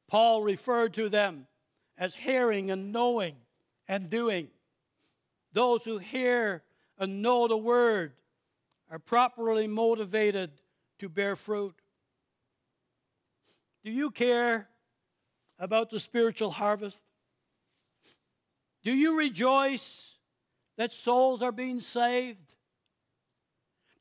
Paul 0.08 0.42
referred 0.42 0.94
to 0.94 1.10
them 1.10 1.48
as 1.98 2.16
hearing 2.16 2.72
and 2.72 2.94
knowing 2.94 3.36
and 3.90 4.10
doing. 4.10 4.48
Those 5.52 5.84
who 5.84 5.98
hear 5.98 6.64
and 6.98 7.22
know 7.22 7.50
the 7.50 7.58
word 7.58 8.14
are 8.90 9.00
properly 9.00 9.68
motivated 9.68 10.52
to 11.00 11.10
bear 11.10 11.36
fruit. 11.36 11.76
Do 13.84 13.92
you 13.92 14.12
care 14.12 14.70
about 15.60 15.90
the 15.90 16.00
spiritual 16.00 16.52
harvest? 16.52 17.04
Do 18.84 18.94
you 18.94 19.18
rejoice 19.18 20.18
that 20.78 20.92
souls 20.92 21.42
are 21.42 21.52
being 21.52 21.80
saved? 21.80 22.56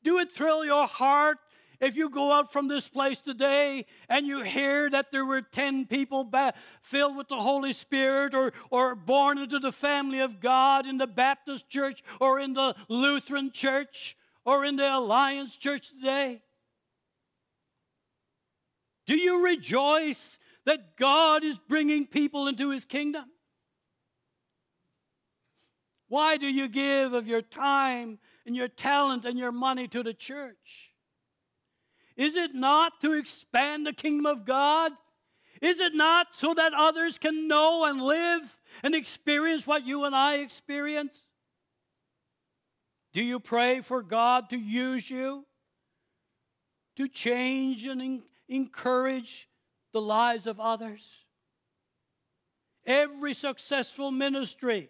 Do 0.03 0.19
it 0.19 0.31
thrill 0.31 0.65
your 0.65 0.87
heart 0.87 1.37
if 1.79 1.95
you 1.95 2.09
go 2.09 2.31
out 2.31 2.51
from 2.51 2.67
this 2.67 2.87
place 2.87 3.21
today 3.21 3.85
and 4.09 4.27
you 4.27 4.41
hear 4.41 4.89
that 4.89 5.11
there 5.11 5.25
were 5.25 5.41
10 5.41 5.85
people 5.85 6.23
ba- 6.23 6.53
filled 6.81 7.17
with 7.17 7.27
the 7.27 7.39
Holy 7.39 7.73
Spirit 7.73 8.33
or, 8.33 8.53
or 8.69 8.95
born 8.95 9.37
into 9.37 9.59
the 9.59 9.71
family 9.71 10.19
of 10.19 10.39
God 10.39 10.85
in 10.85 10.97
the 10.97 11.07
Baptist 11.07 11.69
church 11.69 12.03
or 12.19 12.39
in 12.39 12.53
the 12.53 12.75
Lutheran 12.89 13.51
church 13.51 14.17
or 14.45 14.65
in 14.65 14.75
the 14.75 14.95
Alliance 14.95 15.55
church 15.55 15.89
today, 15.89 16.42
do 19.05 19.15
you 19.15 19.43
rejoice 19.43 20.39
that 20.65 20.97
God 20.97 21.43
is 21.43 21.57
bringing 21.57 22.05
people 22.05 22.47
into 22.47 22.69
his 22.69 22.85
kingdom? 22.85 23.25
Why 26.07 26.37
do 26.37 26.47
you 26.47 26.67
give 26.67 27.13
of 27.13 27.27
your 27.27 27.41
time 27.41 28.19
and 28.45 28.55
your 28.55 28.67
talent 28.67 29.25
and 29.25 29.37
your 29.37 29.51
money 29.51 29.87
to 29.89 30.03
the 30.03 30.13
church? 30.13 30.91
Is 32.15 32.35
it 32.35 32.53
not 32.53 33.01
to 33.01 33.13
expand 33.13 33.85
the 33.85 33.93
kingdom 33.93 34.27
of 34.27 34.45
God? 34.45 34.91
Is 35.61 35.79
it 35.79 35.95
not 35.95 36.35
so 36.35 36.53
that 36.53 36.73
others 36.73 37.17
can 37.17 37.47
know 37.47 37.85
and 37.85 38.01
live 38.01 38.59
and 38.83 38.93
experience 38.93 39.65
what 39.65 39.85
you 39.85 40.03
and 40.05 40.15
I 40.15 40.35
experience? 40.35 41.23
Do 43.13 43.23
you 43.23 43.39
pray 43.39 43.81
for 43.81 44.03
God 44.03 44.49
to 44.49 44.57
use 44.57 45.09
you 45.09 45.45
to 46.97 47.07
change 47.07 47.85
and 47.85 48.21
encourage 48.55 49.49
the 49.91 50.01
lives 50.01 50.47
of 50.47 50.59
others? 50.59 51.25
Every 52.85 53.33
successful 53.33 54.11
ministry, 54.11 54.89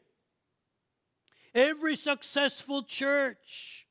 every 1.54 1.96
successful 1.96 2.84
church 2.84 3.88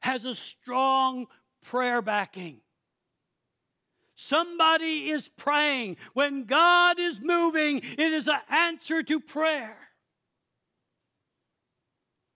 has 0.00 0.24
a 0.24 0.34
strong 0.34 1.26
prayer 1.62 2.02
backing. 2.02 2.60
Somebody 4.14 5.10
is 5.10 5.28
praying. 5.28 5.96
When 6.12 6.44
God 6.44 7.00
is 7.00 7.20
moving, 7.20 7.78
it 7.78 7.98
is 7.98 8.28
an 8.28 8.40
answer 8.48 9.02
to 9.02 9.18
prayer. 9.18 9.76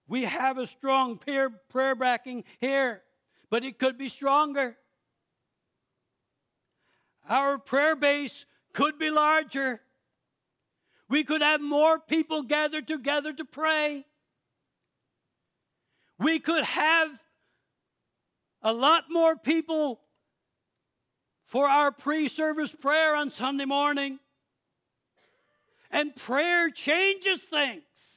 We 0.09 0.23
have 0.23 0.59
a 0.59 0.67
strong 0.67 1.19
prayer, 1.19 1.95
backing 1.95 2.45
here, 2.61 3.03
but 3.51 3.65
it 3.65 3.79
could 3.79 3.99
be 3.99 4.09
stronger. 4.09 4.77
Our 7.29 7.59
prayer 7.59 7.97
base 7.97 8.47
could 8.73 8.99
be 8.99 9.11
larger. 9.11 9.81
We 11.09 11.25
could 11.25 11.43
have 11.43 11.61
more 11.61 11.99
people 11.99 12.43
gathered 12.43 12.87
together 12.87 13.33
to 13.33 13.45
pray. 13.45 14.05
We 16.19 16.39
could 16.39 16.65
have 16.65 17.23
a 18.63 18.73
lot 18.73 19.05
more 19.11 19.37
people 19.37 20.01
for 21.45 21.69
our 21.69 21.93
pre 21.93 22.29
service 22.29 22.75
prayer 22.75 23.15
on 23.15 23.31
Sunday 23.31 23.65
morning. 23.65 24.19
And 25.91 26.15
prayer 26.15 26.71
changes 26.71 27.45
things. 27.45 28.16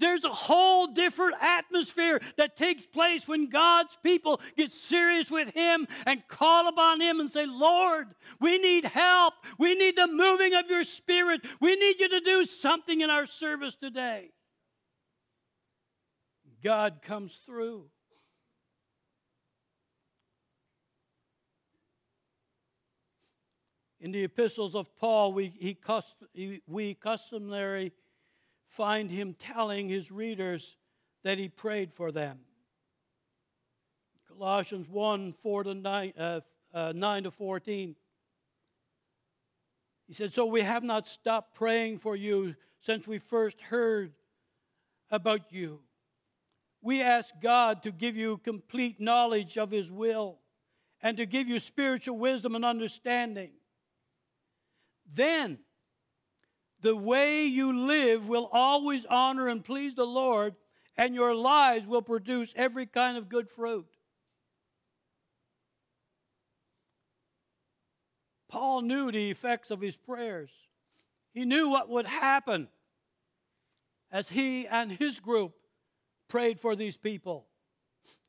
There's 0.00 0.24
a 0.24 0.30
whole 0.30 0.88
different 0.88 1.36
atmosphere 1.40 2.20
that 2.36 2.56
takes 2.56 2.86
place 2.86 3.28
when 3.28 3.48
God's 3.48 3.96
people 4.02 4.40
get 4.56 4.72
serious 4.72 5.30
with 5.30 5.50
Him 5.54 5.86
and 6.06 6.26
call 6.26 6.68
upon 6.68 7.00
Him 7.00 7.20
and 7.20 7.30
say, 7.30 7.46
Lord, 7.46 8.08
we 8.40 8.58
need 8.58 8.86
help. 8.86 9.34
We 9.58 9.74
need 9.74 9.96
the 9.96 10.08
moving 10.08 10.54
of 10.54 10.68
your 10.70 10.84
Spirit. 10.84 11.42
We 11.60 11.76
need 11.76 12.00
you 12.00 12.08
to 12.08 12.20
do 12.20 12.44
something 12.46 13.02
in 13.02 13.10
our 13.10 13.26
service 13.26 13.76
today. 13.76 14.30
God 16.62 17.00
comes 17.02 17.38
through. 17.46 17.86
In 24.00 24.12
the 24.12 24.24
epistles 24.24 24.74
of 24.74 24.96
Paul, 24.96 25.34
we, 25.34 25.48
he 25.48 26.62
we 26.66 26.94
customarily 26.94 27.92
find 28.70 29.10
him 29.10 29.34
telling 29.34 29.88
his 29.88 30.10
readers 30.10 30.76
that 31.22 31.36
he 31.38 31.48
prayed 31.48 31.92
for 31.92 32.10
them. 32.10 32.38
Colossians 34.26 34.88
1 34.88 35.34
4 35.34 35.64
to 35.64 35.74
9, 35.74 36.12
uh, 36.18 36.40
uh, 36.72 36.92
9 36.94 37.24
to 37.24 37.30
14. 37.30 37.94
He 40.06 40.14
said, 40.14 40.32
So 40.32 40.46
we 40.46 40.62
have 40.62 40.82
not 40.82 41.06
stopped 41.06 41.54
praying 41.54 41.98
for 41.98 42.16
you 42.16 42.56
since 42.80 43.06
we 43.06 43.18
first 43.18 43.60
heard 43.60 44.12
about 45.10 45.52
you. 45.52 45.80
We 46.80 47.02
ask 47.02 47.34
God 47.42 47.82
to 47.82 47.92
give 47.92 48.16
you 48.16 48.38
complete 48.38 48.98
knowledge 48.98 49.58
of 49.58 49.70
His 49.70 49.90
will 49.90 50.38
and 51.02 51.18
to 51.18 51.26
give 51.26 51.46
you 51.46 51.58
spiritual 51.58 52.16
wisdom 52.16 52.54
and 52.54 52.64
understanding 52.64 53.50
then 55.12 55.58
the 56.82 56.96
way 56.96 57.44
you 57.44 57.86
live 57.86 58.28
will 58.28 58.48
always 58.52 59.04
honor 59.06 59.48
and 59.48 59.64
please 59.64 59.94
the 59.94 60.06
Lord, 60.06 60.54
and 60.96 61.14
your 61.14 61.34
lives 61.34 61.86
will 61.86 62.02
produce 62.02 62.52
every 62.56 62.86
kind 62.86 63.16
of 63.16 63.28
good 63.28 63.48
fruit. 63.48 63.86
Paul 68.48 68.82
knew 68.82 69.12
the 69.12 69.30
effects 69.30 69.70
of 69.70 69.80
his 69.80 69.96
prayers. 69.96 70.50
He 71.32 71.44
knew 71.44 71.70
what 71.70 71.88
would 71.88 72.06
happen 72.06 72.68
as 74.10 74.28
he 74.28 74.66
and 74.66 74.90
his 74.90 75.20
group 75.20 75.52
prayed 76.28 76.58
for 76.58 76.74
these 76.74 76.96
people. 76.96 77.46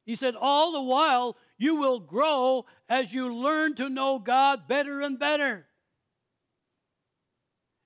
He 0.06 0.16
said, 0.16 0.36
All 0.40 0.74
the 0.74 0.82
while, 0.82 1.38
you 1.58 1.78
will 1.78 2.00
grow 2.00 2.66
as 2.88 3.14
you 3.14 3.34
learn 3.34 3.76
to 3.76 3.90
know 3.90 4.20
God 4.20 4.68
better 4.68 5.02
and 5.02 5.18
better 5.18 5.68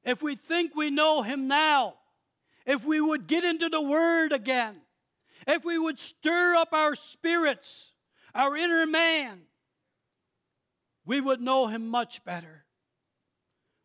if 0.06 0.22
we 0.22 0.36
think 0.36 0.76
we 0.76 0.90
know 0.90 1.24
Him 1.24 1.48
now, 1.48 1.96
if 2.66 2.86
we 2.86 3.02
would 3.02 3.28
get 3.28 3.44
into 3.44 3.70
the 3.70 3.82
Word 3.82 4.32
again, 4.32 4.78
if 5.48 5.66
we 5.66 5.78
would 5.78 6.00
stir 6.00 6.56
up 6.56 6.74
our 6.74 6.96
spirits, 6.96 7.92
our 8.34 8.56
inner 8.56 8.86
man, 8.86 9.42
we 11.06 11.20
would 11.20 11.42
know 11.42 11.68
Him 11.68 11.90
much 11.90 12.24
better. 12.24 12.66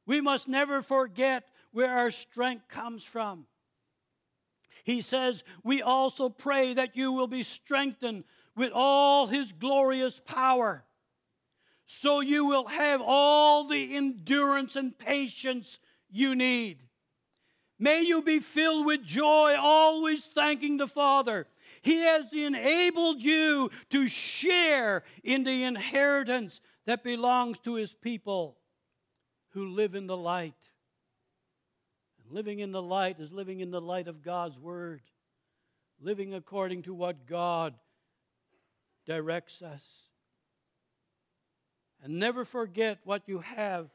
We 0.06 0.20
must 0.20 0.48
never 0.48 0.82
forget 0.82 1.44
where 1.72 1.90
our 1.90 2.10
strength 2.10 2.68
comes 2.68 3.04
from. 3.04 3.46
He 4.84 5.02
says, 5.02 5.44
We 5.62 5.82
also 5.82 6.28
pray 6.28 6.74
that 6.74 6.96
you 6.96 7.12
will 7.12 7.28
be 7.28 7.42
strengthened 7.42 8.24
with 8.56 8.72
all 8.74 9.26
His 9.26 9.52
glorious 9.52 10.20
power, 10.20 10.84
so 11.86 12.20
you 12.20 12.44
will 12.44 12.66
have 12.66 13.00
all 13.04 13.64
the 13.64 13.96
endurance 13.96 14.76
and 14.76 14.96
patience 14.96 15.78
you 16.12 16.34
need. 16.34 16.78
May 17.78 18.02
you 18.02 18.22
be 18.22 18.40
filled 18.40 18.84
with 18.84 19.02
joy, 19.02 19.56
always 19.58 20.24
thanking 20.26 20.76
the 20.76 20.86
Father. 20.86 21.46
He 21.80 22.00
has 22.00 22.32
enabled 22.34 23.22
you 23.22 23.70
to 23.88 24.06
share 24.06 25.02
in 25.24 25.44
the 25.44 25.64
inheritance 25.64 26.60
that 26.84 27.02
belongs 27.02 27.58
to 27.60 27.76
His 27.76 27.94
people 27.94 28.58
who 29.50 29.68
live 29.68 29.94
in 29.94 30.06
the 30.06 30.16
light. 30.16 30.54
And 32.22 32.34
living 32.34 32.58
in 32.58 32.70
the 32.70 32.82
light 32.82 33.18
is 33.18 33.32
living 33.32 33.60
in 33.60 33.70
the 33.70 33.80
light 33.80 34.08
of 34.08 34.22
God's 34.22 34.58
Word, 34.58 35.00
living 36.00 36.34
according 36.34 36.82
to 36.82 36.92
what 36.92 37.26
God 37.26 37.74
directs 39.06 39.62
us. 39.62 39.84
And 42.02 42.18
never 42.18 42.44
forget 42.44 42.98
what 43.04 43.22
you 43.26 43.38
have 43.38 43.88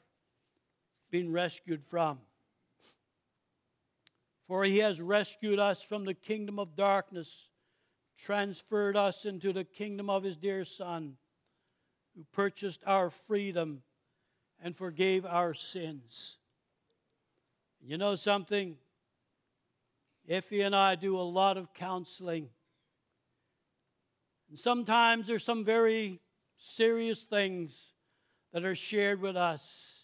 been 1.15 1.31
rescued 1.31 1.81
from. 1.81 2.17
For 4.49 4.65
he 4.65 4.79
has 4.79 4.99
rescued 4.99 5.59
us 5.59 5.81
from 5.81 6.03
the 6.03 6.13
kingdom 6.13 6.59
of 6.59 6.75
darkness, 6.75 7.47
transferred 8.21 8.97
us 8.97 9.23
into 9.23 9.53
the 9.53 9.63
kingdom 9.63 10.09
of 10.09 10.23
his 10.23 10.35
dear 10.35 10.65
Son, 10.65 11.15
who 12.17 12.25
purchased 12.33 12.81
our 12.85 13.09
freedom 13.09 13.81
and 14.61 14.75
forgave 14.75 15.25
our 15.25 15.53
sins. 15.53 16.35
You 17.81 17.97
know 17.97 18.15
something? 18.15 18.75
Effie 20.27 20.61
and 20.63 20.75
I 20.75 20.95
do 20.95 21.17
a 21.17 21.21
lot 21.21 21.55
of 21.55 21.73
counseling. 21.73 22.49
And 24.49 24.59
sometimes 24.59 25.27
there's 25.27 25.45
some 25.45 25.63
very 25.63 26.19
serious 26.57 27.23
things 27.23 27.93
that 28.51 28.65
are 28.65 28.75
shared 28.75 29.21
with 29.21 29.37
us. 29.37 29.94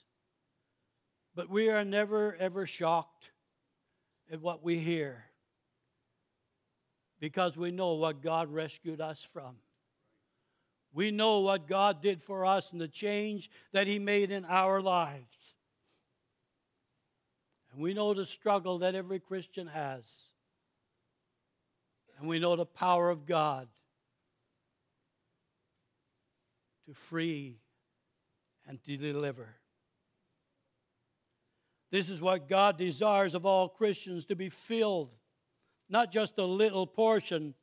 But 1.36 1.50
we 1.50 1.70
are 1.70 1.86
never, 1.86 2.36
ever 2.36 2.66
shocked 2.66 3.32
at 4.32 4.42
what 4.42 4.64
we 4.64 4.80
hear 4.80 5.26
because 7.20 7.56
we 7.56 7.72
know 7.72 7.94
what 7.94 8.22
God 8.22 8.52
rescued 8.52 9.00
us 9.00 9.26
from. 9.34 9.56
We 10.94 11.12
know 11.12 11.40
what 11.40 11.68
God 11.68 12.02
did 12.02 12.22
for 12.22 12.46
us 12.46 12.74
and 12.74 12.82
the 12.82 12.88
change 12.88 13.50
that 13.72 13.88
He 13.88 14.00
made 14.00 14.32
in 14.32 14.44
our 14.44 14.82
lives. 14.82 15.56
And 17.72 17.82
we 17.82 17.94
know 17.94 18.14
the 18.14 18.26
struggle 18.26 18.80
that 18.80 18.96
every 18.96 19.20
Christian 19.20 19.68
has. 19.68 20.06
And 22.20 22.28
we 22.28 22.40
know 22.40 22.56
the 22.58 22.66
power 22.66 23.10
of 23.10 23.26
God 23.26 23.68
to 26.86 26.94
free 26.94 27.60
and 28.68 28.84
to 28.84 28.98
deliver. 28.98 29.56
This 31.92 32.10
is 32.10 32.22
what 32.22 32.48
God 32.48 32.78
desires 32.78 33.36
of 33.36 33.46
all 33.46 33.68
Christians 33.68 34.26
to 34.28 34.36
be 34.36 34.48
filled, 34.48 35.12
not 35.90 36.12
just 36.12 36.38
a 36.38 36.46
little 36.46 36.88
portion, 36.88 37.54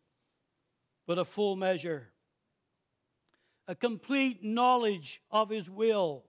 but 1.06 1.18
a 1.18 1.24
full 1.24 1.56
measure. 1.56 2.08
A 3.66 3.74
complete 3.74 4.44
knowledge 4.44 5.22
of 5.30 5.48
His 5.48 5.70
will. 5.70 6.24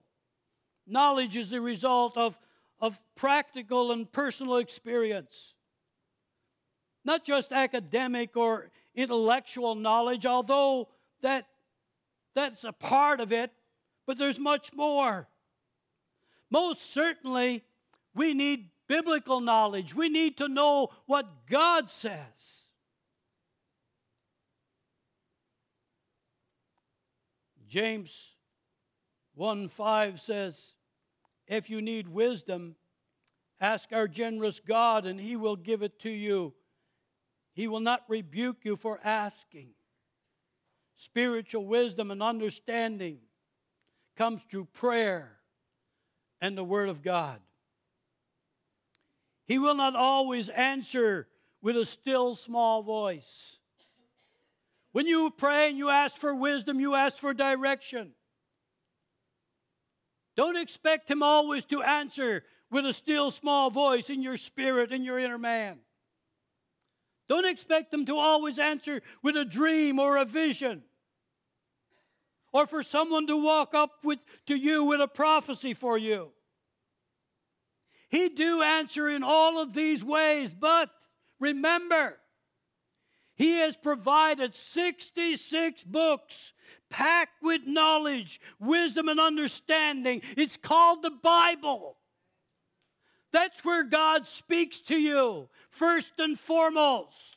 Knowledge 0.86 1.36
is 1.36 1.50
the 1.50 1.60
result 1.60 2.16
of, 2.16 2.38
of 2.80 3.00
practical 3.16 3.92
and 3.92 4.10
personal 4.10 4.56
experience, 4.56 5.54
not 7.04 7.22
just 7.22 7.52
academic 7.52 8.34
or 8.34 8.70
intellectual 8.94 9.74
knowledge, 9.74 10.24
although 10.24 10.88
that, 11.20 11.46
that's 12.34 12.64
a 12.64 12.72
part 12.72 13.20
of 13.20 13.30
it, 13.30 13.50
but 14.06 14.16
there's 14.16 14.38
much 14.38 14.72
more. 14.72 15.28
Most 16.50 16.92
certainly, 16.92 17.62
we 18.14 18.34
need 18.34 18.70
biblical 18.88 19.40
knowledge. 19.40 19.94
We 19.94 20.08
need 20.08 20.36
to 20.38 20.48
know 20.48 20.88
what 21.06 21.46
God 21.48 21.88
says. 21.88 22.68
James 27.68 28.34
1 29.34 29.68
5 29.68 30.20
says, 30.20 30.74
If 31.46 31.70
you 31.70 31.80
need 31.80 32.08
wisdom, 32.08 32.74
ask 33.60 33.92
our 33.92 34.08
generous 34.08 34.58
God, 34.58 35.06
and 35.06 35.20
he 35.20 35.36
will 35.36 35.56
give 35.56 35.82
it 35.82 36.00
to 36.00 36.10
you. 36.10 36.52
He 37.52 37.68
will 37.68 37.80
not 37.80 38.02
rebuke 38.08 38.64
you 38.64 38.74
for 38.74 38.98
asking. 39.04 39.70
Spiritual 40.96 41.64
wisdom 41.64 42.10
and 42.10 42.22
understanding 42.22 43.20
comes 44.16 44.42
through 44.42 44.66
prayer 44.66 45.38
and 46.40 46.58
the 46.58 46.64
Word 46.64 46.88
of 46.88 47.02
God. 47.02 47.40
He 49.50 49.58
will 49.58 49.74
not 49.74 49.96
always 49.96 50.48
answer 50.48 51.26
with 51.60 51.76
a 51.76 51.84
still 51.84 52.36
small 52.36 52.84
voice. 52.84 53.58
When 54.92 55.08
you 55.08 55.28
pray 55.36 55.68
and 55.68 55.76
you 55.76 55.90
ask 55.90 56.14
for 56.14 56.32
wisdom, 56.32 56.78
you 56.78 56.94
ask 56.94 57.16
for 57.16 57.34
direction. 57.34 58.12
Don't 60.36 60.56
expect 60.56 61.10
Him 61.10 61.24
always 61.24 61.64
to 61.64 61.82
answer 61.82 62.44
with 62.70 62.86
a 62.86 62.92
still 62.92 63.32
small 63.32 63.70
voice 63.70 64.08
in 64.08 64.22
your 64.22 64.36
spirit, 64.36 64.92
in 64.92 65.02
your 65.02 65.18
inner 65.18 65.36
man. 65.36 65.80
Don't 67.28 67.44
expect 67.44 67.92
Him 67.92 68.06
to 68.06 68.18
always 68.18 68.60
answer 68.60 69.02
with 69.20 69.36
a 69.36 69.44
dream 69.44 69.98
or 69.98 70.16
a 70.16 70.24
vision. 70.24 70.84
Or 72.52 72.68
for 72.68 72.84
someone 72.84 73.26
to 73.26 73.36
walk 73.36 73.74
up 73.74 74.04
with, 74.04 74.20
to 74.46 74.54
you 74.54 74.84
with 74.84 75.00
a 75.00 75.08
prophecy 75.08 75.74
for 75.74 75.98
you. 75.98 76.30
He 78.10 78.28
do 78.28 78.60
answer 78.60 79.08
in 79.08 79.22
all 79.22 79.62
of 79.62 79.72
these 79.72 80.04
ways, 80.04 80.52
but 80.52 80.90
remember, 81.38 82.18
he 83.36 83.54
has 83.60 83.76
provided 83.76 84.54
66 84.54 85.84
books 85.84 86.52
packed 86.90 87.40
with 87.42 87.66
knowledge, 87.66 88.40
wisdom, 88.58 89.08
and 89.08 89.20
understanding. 89.20 90.22
It's 90.36 90.56
called 90.56 91.02
the 91.02 91.10
Bible. 91.10 91.96
That's 93.32 93.64
where 93.64 93.84
God 93.84 94.26
speaks 94.26 94.80
to 94.82 94.96
you, 94.96 95.48
first 95.70 96.12
and 96.18 96.38
foremost. 96.38 97.36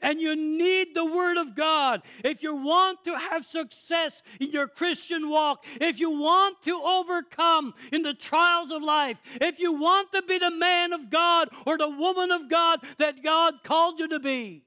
And 0.00 0.20
you 0.20 0.36
need 0.36 0.94
the 0.94 1.04
Word 1.04 1.38
of 1.38 1.54
God. 1.54 2.02
If 2.24 2.42
you 2.42 2.54
want 2.54 3.04
to 3.04 3.18
have 3.18 3.46
success 3.46 4.22
in 4.38 4.50
your 4.50 4.68
Christian 4.68 5.30
walk, 5.30 5.64
if 5.80 5.98
you 5.98 6.10
want 6.10 6.62
to 6.62 6.80
overcome 6.82 7.74
in 7.92 8.02
the 8.02 8.14
trials 8.14 8.70
of 8.70 8.82
life, 8.82 9.20
if 9.40 9.58
you 9.58 9.72
want 9.72 10.12
to 10.12 10.22
be 10.22 10.38
the 10.38 10.50
man 10.50 10.92
of 10.92 11.10
God 11.10 11.48
or 11.66 11.78
the 11.78 11.88
woman 11.88 12.30
of 12.30 12.50
God 12.50 12.80
that 12.98 13.22
God 13.22 13.62
called 13.62 13.98
you 13.98 14.08
to 14.08 14.20
be, 14.20 14.64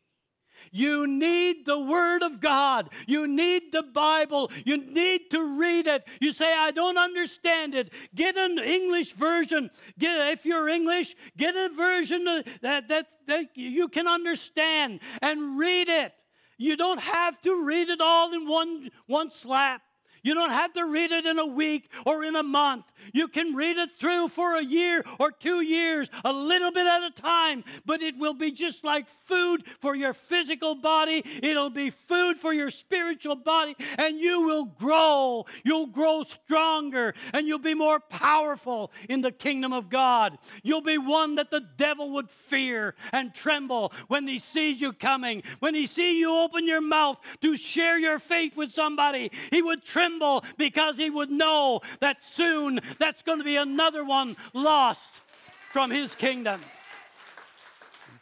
you 0.72 1.08
need 1.08 1.66
the 1.66 1.80
Word 1.80 2.24
of 2.24 2.40
God. 2.40 2.90
You 3.08 3.28
need 3.28 3.72
the 3.72 3.84
Bible. 3.84 4.52
You 4.66 4.78
need 4.78 5.30
to 5.32 5.60
read 5.60 5.88
it. 5.88 6.06
You 6.20 6.32
say, 6.32 6.54
I 6.54 6.72
don't 6.72 6.98
understand 6.98 7.76
it. 7.76 7.92
Get 8.14 8.38
an 8.38 8.60
English 8.60 9.14
version. 9.14 9.70
Get, 9.98 10.34
if 10.34 10.46
you're 10.46 10.68
English, 10.70 11.16
get 11.36 11.56
a 11.56 11.74
version 11.74 12.24
that, 12.62 12.88
that, 12.88 13.08
that 13.28 13.46
you 13.56 13.88
can 13.88 14.08
understand 14.08 15.00
and 15.22 15.58
read 15.58 15.90
it. 15.90 16.14
You 16.58 16.76
don't 16.76 17.00
have 17.00 17.40
to 17.42 17.66
read 17.66 17.90
it 17.90 18.02
all 18.02 18.34
in 18.34 18.48
one, 18.48 18.90
one 19.06 19.30
slap. 19.32 19.82
You 20.28 20.34
don't 20.34 20.50
have 20.50 20.74
to 20.74 20.86
read 20.86 21.14
it 21.14 21.26
in 21.26 21.40
a 21.40 21.48
week 21.48 21.90
or 22.06 22.26
in 22.26 22.36
a 22.36 22.44
month. 22.44 22.92
You 23.14 23.30
can 23.30 23.56
read 23.56 23.78
it 23.78 23.92
through 23.98 24.28
for 24.28 24.58
a 24.58 24.62
year 24.62 25.02
or 25.22 25.32
two 25.32 25.62
years, 25.62 26.10
a 26.26 26.34
little 26.34 26.70
bit 26.70 26.86
at 26.86 27.08
a 27.08 27.12
time, 27.12 27.64
but 27.86 28.02
it 28.02 28.18
will 28.18 28.34
be 28.34 28.52
just 28.52 28.84
like 28.84 29.08
food 29.08 29.64
for 29.80 29.96
your 29.96 30.14
physical 30.14 30.76
body. 30.76 31.24
It'll 31.42 31.70
be 31.70 31.92
food 31.92 32.36
for 32.36 32.52
your 32.52 32.70
spiritual 32.70 33.38
body, 33.38 33.78
and 33.98 34.20
you 34.20 34.42
will 34.42 34.66
grow. 34.66 35.46
You'll 35.64 35.88
grow 35.88 36.24
stronger, 36.24 37.14
and 37.34 37.48
you'll 37.48 37.60
be 37.60 37.74
more 37.74 38.02
powerful 38.02 38.92
in 39.08 39.22
the 39.22 39.32
kingdom 39.32 39.72
of 39.72 39.90
God. 39.90 40.38
You'll 40.62 40.82
be 40.82 40.98
one 40.98 41.36
that 41.36 41.52
the 41.52 41.62
devil 41.78 42.12
would 42.12 42.30
fear 42.30 42.96
and 43.14 43.34
tremble 43.34 43.94
when 44.10 44.28
he 44.28 44.40
sees 44.40 44.82
you 44.82 44.92
coming. 44.92 45.44
When 45.60 45.74
he 45.74 45.86
sees 45.86 46.20
you 46.20 46.36
open 46.36 46.68
your 46.68 46.82
mouth 46.82 47.18
to 47.40 47.56
share 47.56 47.98
your 47.98 48.20
faith 48.20 48.58
with 48.58 48.74
somebody, 48.74 49.32
he 49.52 49.62
would 49.62 49.86
tremble 49.86 50.17
tremble 50.18 50.44
because 50.58 50.98
he 50.98 51.10
would 51.10 51.30
know 51.30 51.82
that 52.00 52.24
soon 52.24 52.80
that's 53.00 53.22
going 53.24 53.40
to 53.40 53.44
be 53.44 53.56
another 53.56 54.04
one 54.04 54.36
lost 54.54 55.22
from 55.70 55.92
his 55.92 56.16
kingdom, 56.16 56.62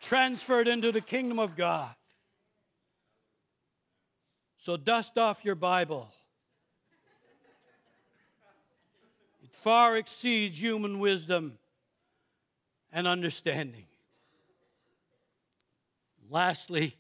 transferred 0.02 0.68
into 0.68 0.92
the 0.92 1.02
kingdom 1.02 1.40
of 1.40 1.56
God. 1.56 1.94
So 4.58 4.78
dust 4.78 5.18
off 5.18 5.46
your 5.46 5.56
Bible. 5.56 6.10
It 9.44 9.52
far 9.52 9.96
exceeds 9.96 10.60
human 10.60 11.00
wisdom 11.00 11.60
and 12.92 13.08
understanding. 13.08 13.86
Lastly, 16.28 16.96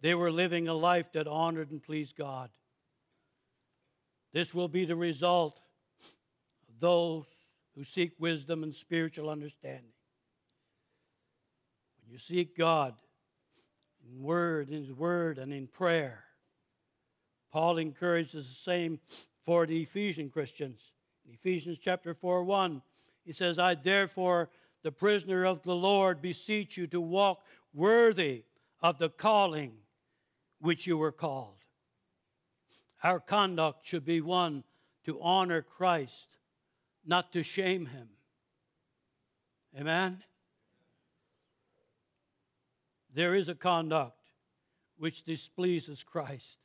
they 0.00 0.14
were 0.14 0.30
living 0.30 0.68
a 0.68 0.74
life 0.74 1.10
that 1.12 1.26
honored 1.26 1.72
and 1.72 1.82
pleased 1.82 2.16
God. 2.16 2.50
This 4.32 4.54
will 4.54 4.68
be 4.68 4.84
the 4.84 4.96
result 4.96 5.60
of 6.68 6.80
those 6.80 7.26
who 7.74 7.84
seek 7.84 8.12
wisdom 8.18 8.62
and 8.62 8.74
spiritual 8.74 9.28
understanding. 9.28 9.92
When 12.02 12.12
you 12.12 12.18
seek 12.18 12.56
God 12.56 12.94
in 14.06 14.22
word, 14.22 14.68
in 14.68 14.84
His 14.84 14.92
word, 14.92 15.38
and 15.38 15.52
in 15.52 15.66
prayer, 15.66 16.24
Paul 17.52 17.78
encourages 17.78 18.48
the 18.48 18.54
same 18.54 19.00
for 19.44 19.66
the 19.66 19.82
Ephesian 19.82 20.30
Christians. 20.30 20.92
In 21.26 21.34
Ephesians 21.34 21.78
chapter 21.78 22.14
4 22.14 22.44
1, 22.44 22.82
he 23.24 23.32
says, 23.32 23.58
I 23.58 23.74
therefore, 23.74 24.50
the 24.82 24.92
prisoner 24.92 25.44
of 25.44 25.62
the 25.62 25.76
Lord, 25.76 26.22
beseech 26.22 26.76
you 26.76 26.86
to 26.88 27.00
walk 27.00 27.44
worthy 27.72 28.44
of 28.80 28.98
the 28.98 29.08
calling 29.08 29.74
which 30.60 30.86
you 30.86 30.96
were 30.96 31.12
called. 31.12 31.61
Our 33.02 33.18
conduct 33.18 33.86
should 33.86 34.04
be 34.04 34.20
one 34.20 34.64
to 35.04 35.20
honor 35.20 35.62
Christ, 35.62 36.36
not 37.04 37.32
to 37.32 37.42
shame 37.42 37.86
him. 37.86 38.08
Amen? 39.78 40.22
There 43.12 43.34
is 43.34 43.48
a 43.48 43.54
conduct 43.54 44.18
which 44.96 45.24
displeases 45.24 46.04
Christ. 46.04 46.60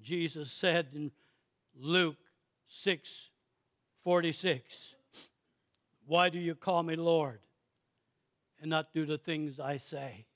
Jesus 0.00 0.52
said 0.52 0.88
in 0.94 1.10
Luke 1.74 2.16
6 2.68 3.30
46, 4.02 4.94
Why 6.06 6.28
do 6.28 6.38
you 6.38 6.54
call 6.54 6.82
me 6.82 6.94
Lord 6.94 7.40
and 8.60 8.70
not 8.70 8.92
do 8.92 9.06
the 9.06 9.16
things 9.16 9.58
I 9.58 9.78
say? 9.78 10.26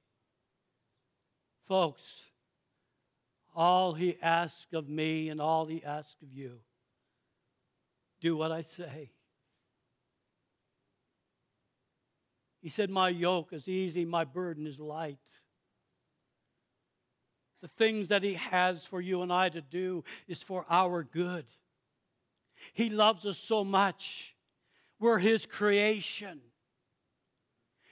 Folks, 1.66 2.22
all 3.58 3.92
he 3.92 4.16
asks 4.22 4.72
of 4.72 4.88
me 4.88 5.28
and 5.28 5.40
all 5.40 5.66
he 5.66 5.82
asks 5.84 6.22
of 6.22 6.32
you. 6.32 6.60
Do 8.20 8.36
what 8.36 8.52
I 8.52 8.62
say. 8.62 9.10
He 12.60 12.68
said, 12.68 12.88
My 12.88 13.08
yoke 13.08 13.52
is 13.52 13.68
easy, 13.68 14.04
my 14.04 14.24
burden 14.24 14.64
is 14.66 14.78
light. 14.78 15.18
The 17.60 17.68
things 17.68 18.08
that 18.08 18.22
He 18.22 18.34
has 18.34 18.86
for 18.86 19.00
you 19.00 19.22
and 19.22 19.32
I 19.32 19.48
to 19.48 19.60
do 19.60 20.04
is 20.28 20.40
for 20.40 20.64
our 20.70 21.02
good. 21.02 21.44
He 22.72 22.90
loves 22.90 23.26
us 23.26 23.38
so 23.38 23.64
much. 23.64 24.36
We're 25.00 25.18
His 25.18 25.46
creation. 25.46 26.40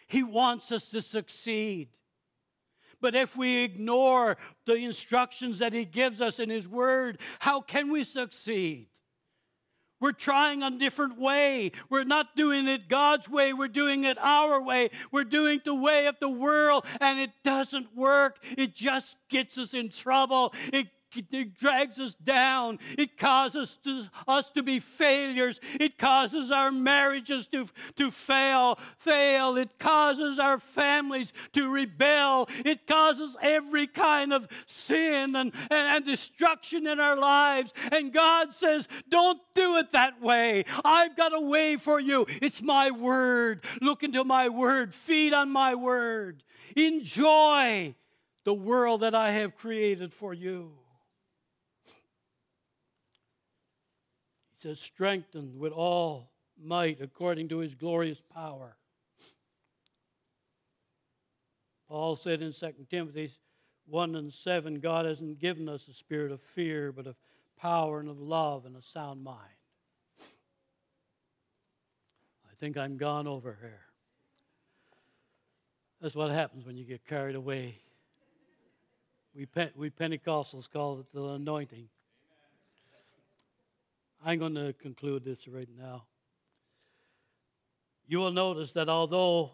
He 0.06 0.22
wants 0.22 0.70
us 0.70 0.90
to 0.90 1.02
succeed. 1.02 1.88
But 3.06 3.14
if 3.14 3.36
we 3.36 3.62
ignore 3.62 4.36
the 4.64 4.74
instructions 4.74 5.60
that 5.60 5.72
He 5.72 5.84
gives 5.84 6.20
us 6.20 6.40
in 6.40 6.50
His 6.50 6.68
Word, 6.68 7.20
how 7.38 7.60
can 7.60 7.92
we 7.92 8.02
succeed? 8.02 8.88
We're 10.00 10.10
trying 10.10 10.64
a 10.64 10.72
different 10.72 11.16
way. 11.16 11.70
We're 11.88 12.02
not 12.02 12.34
doing 12.34 12.66
it 12.66 12.88
God's 12.88 13.28
way. 13.28 13.52
We're 13.52 13.68
doing 13.68 14.02
it 14.02 14.18
our 14.20 14.60
way. 14.60 14.90
We're 15.12 15.22
doing 15.22 15.60
the 15.64 15.76
way 15.76 16.08
of 16.08 16.16
the 16.18 16.28
world, 16.28 16.84
and 17.00 17.20
it 17.20 17.30
doesn't 17.44 17.94
work. 17.94 18.44
It 18.58 18.74
just 18.74 19.16
gets 19.28 19.56
us 19.56 19.72
in 19.72 19.90
trouble. 19.90 20.52
It 20.72 20.88
it 21.18 21.58
drags 21.58 21.98
us 21.98 22.14
down. 22.14 22.78
It 22.98 23.16
causes 23.16 23.78
to, 23.84 24.04
us 24.26 24.50
to 24.50 24.62
be 24.62 24.80
failures. 24.80 25.60
It 25.80 25.98
causes 25.98 26.50
our 26.50 26.70
marriages 26.70 27.46
to, 27.48 27.66
to 27.96 28.10
fail, 28.10 28.78
fail. 28.98 29.56
It 29.56 29.78
causes 29.78 30.38
our 30.38 30.58
families 30.58 31.32
to 31.52 31.72
rebel. 31.72 32.48
It 32.64 32.86
causes 32.86 33.36
every 33.40 33.86
kind 33.86 34.32
of 34.32 34.48
sin 34.66 35.36
and, 35.36 35.52
and, 35.70 35.72
and 35.96 36.04
destruction 36.04 36.86
in 36.86 37.00
our 37.00 37.16
lives. 37.16 37.72
And 37.92 38.12
God 38.12 38.52
says, 38.52 38.88
Don't 39.08 39.40
do 39.54 39.76
it 39.78 39.92
that 39.92 40.20
way. 40.20 40.64
I've 40.84 41.16
got 41.16 41.36
a 41.36 41.40
way 41.40 41.76
for 41.76 42.00
you. 42.00 42.26
It's 42.42 42.62
my 42.62 42.90
word. 42.90 43.64
Look 43.80 44.02
into 44.02 44.24
my 44.24 44.48
word. 44.48 44.94
Feed 44.94 45.32
on 45.32 45.50
my 45.50 45.74
word. 45.74 46.42
Enjoy 46.76 47.94
the 48.44 48.54
world 48.54 49.00
that 49.00 49.14
I 49.14 49.32
have 49.32 49.56
created 49.56 50.14
for 50.14 50.32
you. 50.32 50.72
Says, 54.56 54.80
strengthened 54.80 55.58
with 55.58 55.72
all 55.72 56.32
might 56.60 57.00
according 57.00 57.48
to 57.48 57.58
his 57.58 57.74
glorious 57.74 58.22
power. 58.34 58.76
Paul 61.88 62.16
said 62.16 62.42
in 62.42 62.52
2 62.52 62.72
Timothy 62.90 63.30
1 63.86 64.16
and 64.16 64.32
7 64.32 64.80
God 64.80 65.04
hasn't 65.04 65.38
given 65.38 65.68
us 65.68 65.86
a 65.86 65.92
spirit 65.92 66.32
of 66.32 66.40
fear, 66.40 66.90
but 66.90 67.06
of 67.06 67.16
power 67.56 68.00
and 68.00 68.08
of 68.08 68.18
love 68.18 68.66
and 68.66 68.76
a 68.76 68.82
sound 68.82 69.22
mind. 69.22 69.40
I 72.44 72.54
think 72.58 72.76
I'm 72.76 72.96
gone 72.96 73.26
over 73.26 73.56
here. 73.60 73.82
That's 76.00 76.14
what 76.14 76.30
happens 76.30 76.66
when 76.66 76.76
you 76.76 76.84
get 76.84 77.06
carried 77.06 77.36
away. 77.36 77.78
We, 79.34 79.46
we 79.76 79.90
Pentecostals 79.90 80.70
call 80.70 81.00
it 81.00 81.06
the 81.12 81.24
anointing. 81.24 81.88
I'm 84.24 84.38
going 84.38 84.54
to 84.54 84.72
conclude 84.72 85.24
this 85.24 85.46
right 85.46 85.68
now. 85.76 86.04
You 88.06 88.18
will 88.18 88.32
notice 88.32 88.72
that 88.72 88.88
although 88.88 89.50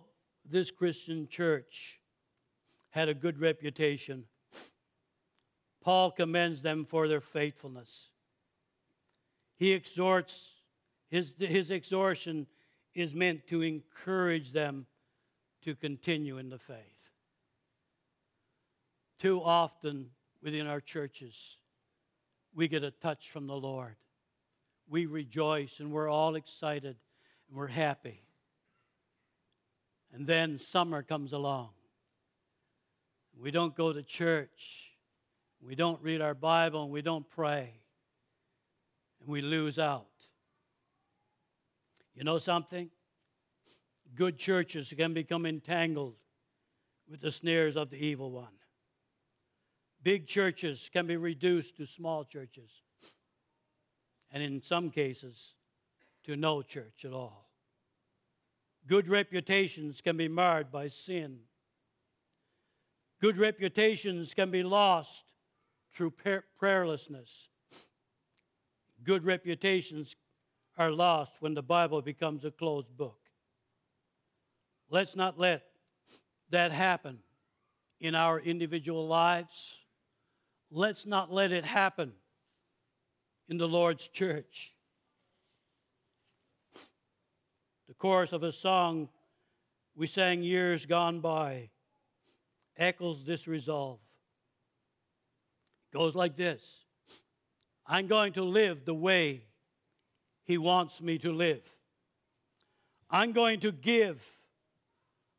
this 0.49 0.71
Christian 0.71 1.27
church 1.27 2.01
had 2.91 3.09
a 3.09 3.15
good 3.15 3.39
reputation, 3.39 4.25
Paul 5.83 6.11
commends 6.11 6.63
them 6.63 6.85
for 6.85 7.09
their 7.09 7.21
faithfulness. 7.21 8.09
He 9.57 9.73
exhorts, 9.73 10.53
his, 11.09 11.35
his 11.39 11.71
exhortation 11.71 12.47
is 12.95 13.15
meant 13.15 13.47
to 13.49 13.63
encourage 13.63 14.53
them 14.53 14.87
to 15.63 15.75
continue 15.75 16.39
in 16.39 16.51
the 16.51 16.59
faith. 16.59 17.11
Too 19.19 19.43
often 19.43 20.11
within 20.43 20.67
our 20.67 20.81
churches, 20.81 21.57
we 22.55 22.69
get 22.69 22.85
a 22.85 22.91
touch 22.91 23.31
from 23.31 23.47
the 23.47 23.57
Lord 23.57 23.97
we 24.89 25.07
rejoice 25.07 25.81
and 25.81 25.91
we're 25.91 26.09
all 26.09 26.35
excited 26.35 26.97
and 27.49 27.57
we're 27.57 27.67
happy. 27.67 28.23
And 30.13 30.27
then 30.27 30.59
summer 30.59 31.03
comes 31.03 31.33
along. 31.33 31.71
We 33.41 33.51
don't 33.51 33.75
go 33.75 33.93
to 33.93 34.03
church. 34.03 34.91
We 35.61 35.75
don't 35.75 36.03
read 36.03 36.21
our 36.21 36.35
Bible 36.35 36.83
and 36.83 36.93
we 36.93 37.03
don't 37.03 37.29
pray. 37.29 37.73
And 39.21 39.29
we 39.29 39.41
lose 39.41 39.79
out. 39.79 40.07
You 42.15 42.25
know 42.25 42.39
something? 42.39 42.91
Good 44.15 44.37
churches 44.37 44.93
can 44.95 45.15
become 45.15 45.47
entangled 45.47 46.17
with 47.09 47.21
the 47.21 47.33
snares 47.33 47.77
of 47.77 47.89
the 47.89 48.05
evil 48.05 48.31
one. 48.31 48.53
Big 50.03 50.27
churches 50.27 50.91
can 50.93 51.07
be 51.07 51.17
reduced 51.17 51.77
to 51.77 51.87
small 51.87 52.25
churches 52.25 52.83
and 54.33 54.43
in 54.43 54.63
some 54.63 54.91
cases, 54.91 55.55
to 56.25 56.37
no 56.37 56.63
church 56.63 57.05
at 57.05 57.13
all. 57.13 57.51
Good 58.87 59.09
reputations 59.09 60.01
can 60.01 60.17
be 60.17 60.29
marred 60.29 60.73
by 60.73 60.89
sin. 60.89 61.41
Good 63.21 63.37
reputations 63.37 64.35
can 64.35 64.51
be 64.51 64.63
lost 64.63 65.33
through 65.93 66.15
prayerlessness. 66.61 67.49
Good 69.05 69.25
reputations 69.25 70.17
are 70.79 70.91
lost 70.91 71.41
when 71.41 71.55
the 71.55 71.63
Bible 71.63 72.03
becomes 72.03 72.45
a 72.45 72.51
closed 72.51 72.97
book. 72.97 73.19
Let's 74.91 75.15
not 75.15 75.39
let 75.39 75.63
that 76.51 76.73
happen 76.73 77.19
in 78.01 78.15
our 78.15 78.41
individual 78.41 79.07
lives. 79.07 79.79
Let's 80.71 81.07
not 81.07 81.33
let 81.33 81.53
it 81.53 81.65
happen 81.65 82.13
in 83.49 83.59
the 83.59 83.69
Lord's 83.69 84.09
church. 84.09 84.75
The 87.89 87.95
chorus 87.95 88.33
of 88.33 88.43
a 88.43 88.53
song 88.53 89.09
we 89.95 90.07
sang 90.07 90.43
years 90.43 90.87
gone 90.87 91.21
by 91.21 91.71
echoes 92.77 93.25
this 93.25 93.47
resolve. 93.47 94.01
It 95.93 95.97
goes 95.97 96.15
like 96.15 96.37
this 96.37 96.85
I'm 97.87 98.07
going 98.07 98.33
to 98.35 98.45
live 98.45 98.85
the 98.85 98.95
way 98.95 99.45
He 100.45 100.59
wants 100.59 101.01
me 101.01 101.19
to 101.19 101.33
live. 101.33 101.69
I'm 103.11 103.33
going 103.33 103.61
to 103.61 103.73
give 103.73 104.27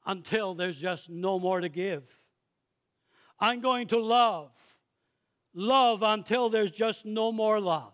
until 0.05 0.53
there's 0.53 0.79
just 0.79 1.09
no 1.09 1.39
more 1.39 1.59
to 1.59 1.69
give. 1.69 2.19
I'm 3.39 3.61
going 3.61 3.87
to 3.87 3.97
love, 3.97 4.51
love 5.53 6.01
until 6.01 6.49
there's 6.49 6.71
just 6.71 7.05
no 7.05 7.31
more 7.31 7.59
love 7.59 7.93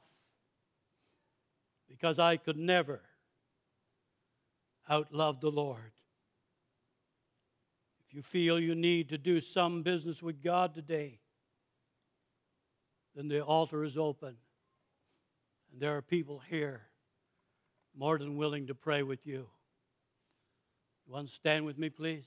because 1.88 2.20
I 2.20 2.38
could 2.38 2.58
never 2.58 3.02
outlove 4.90 5.42
the 5.42 5.52
Lord. 5.52 5.92
If 8.08 8.16
you 8.16 8.22
feel 8.22 8.60
you 8.60 8.74
need 8.74 9.10
to 9.10 9.18
do 9.18 9.40
some 9.40 9.84
business 9.84 10.24
with 10.24 10.42
God 10.42 10.74
today, 10.74 11.20
then 13.16 13.28
the 13.28 13.42
altar 13.42 13.84
is 13.84 13.98
open. 13.98 14.36
And 15.72 15.82
there 15.82 15.96
are 15.98 16.02
people 16.02 16.42
here 16.50 16.82
more 17.96 18.18
than 18.18 18.38
willing 18.38 18.68
to 18.68 18.76
pray 18.76 19.04
with 19.04 19.28
you. 19.28 19.48
You 21.06 21.14
want 21.14 21.28
to 21.28 21.34
stand 21.34 21.66
with 21.66 21.78
me, 21.78 21.90
please? 21.90 22.26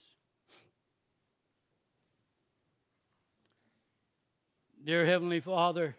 Dear 4.84 5.06
Heavenly 5.06 5.38
Father, 5.38 5.94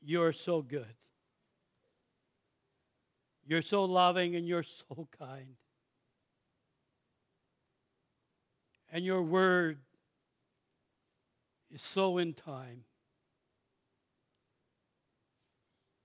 you're 0.00 0.32
so 0.32 0.62
good. 0.62 0.94
You're 3.46 3.60
so 3.60 3.84
loving 3.84 4.34
and 4.34 4.48
you're 4.48 4.62
so 4.62 5.08
kind. 5.18 5.56
And 8.90 9.04
your 9.04 9.22
word 9.22 9.80
is 11.70 11.82
so 11.82 12.16
in 12.16 12.32
time. 12.32 12.84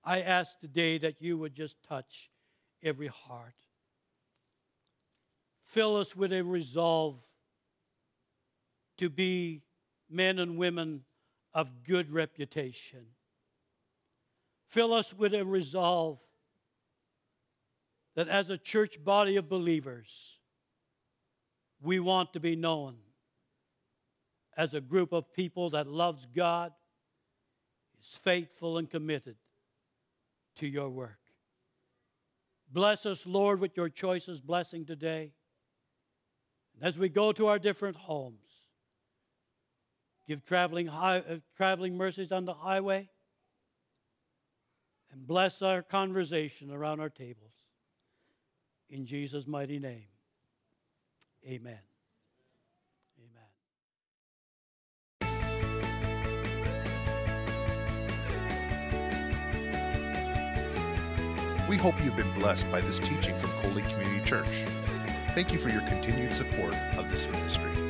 I 0.04 0.20
ask 0.20 0.58
today 0.58 0.98
that 0.98 1.22
you 1.22 1.38
would 1.38 1.54
just 1.54 1.76
touch 1.88 2.28
every 2.82 3.06
heart. 3.06 3.54
Fill 5.64 5.96
us 5.96 6.14
with 6.14 6.34
a 6.34 6.42
resolve 6.42 7.16
to 8.98 9.08
be 9.08 9.62
men 10.10 10.38
and 10.38 10.56
women 10.56 11.04
of 11.54 11.84
good 11.84 12.10
reputation 12.10 13.06
Fill 14.70 14.94
us 14.94 15.12
with 15.12 15.34
a 15.34 15.44
resolve 15.44 16.20
that 18.14 18.28
as 18.28 18.50
a 18.50 18.56
church 18.56 19.02
body 19.02 19.34
of 19.34 19.48
believers, 19.48 20.38
we 21.82 21.98
want 21.98 22.32
to 22.34 22.38
be 22.40 22.54
known 22.54 22.94
as 24.56 24.72
a 24.72 24.80
group 24.80 25.12
of 25.12 25.32
people 25.32 25.70
that 25.70 25.88
loves 25.88 26.24
God, 26.32 26.70
is 28.00 28.10
faithful 28.10 28.78
and 28.78 28.88
committed 28.88 29.34
to 30.54 30.68
your 30.68 30.88
work. 30.88 31.18
Bless 32.70 33.06
us, 33.06 33.26
Lord, 33.26 33.58
with 33.58 33.76
your 33.76 33.88
choices 33.88 34.40
blessing 34.40 34.84
today. 34.84 35.32
And 36.76 36.84
as 36.84 36.96
we 36.96 37.08
go 37.08 37.32
to 37.32 37.48
our 37.48 37.58
different 37.58 37.96
homes, 37.96 38.46
Give 40.26 40.44
traveling, 40.44 40.86
high, 40.86 41.18
uh, 41.18 41.38
traveling 41.56 41.96
mercies 41.96 42.30
on 42.32 42.44
the 42.44 42.54
highway. 42.54 43.08
And 45.12 45.26
bless 45.26 45.60
our 45.60 45.82
conversation 45.82 46.70
around 46.70 47.00
our 47.00 47.08
tables. 47.08 47.50
In 48.88 49.06
Jesus' 49.06 49.46
mighty 49.46 49.78
name, 49.78 50.06
amen. 51.46 51.78
Amen. 55.22 55.68
We 61.68 61.76
hope 61.76 61.94
you've 62.04 62.16
been 62.16 62.32
blessed 62.34 62.70
by 62.70 62.80
this 62.80 62.98
teaching 62.98 63.38
from 63.38 63.50
Coley 63.60 63.82
Community 63.82 64.24
Church. 64.24 64.64
Thank 65.34 65.52
you 65.52 65.58
for 65.58 65.68
your 65.68 65.82
continued 65.82 66.34
support 66.34 66.74
of 66.96 67.08
this 67.10 67.28
ministry. 67.28 67.89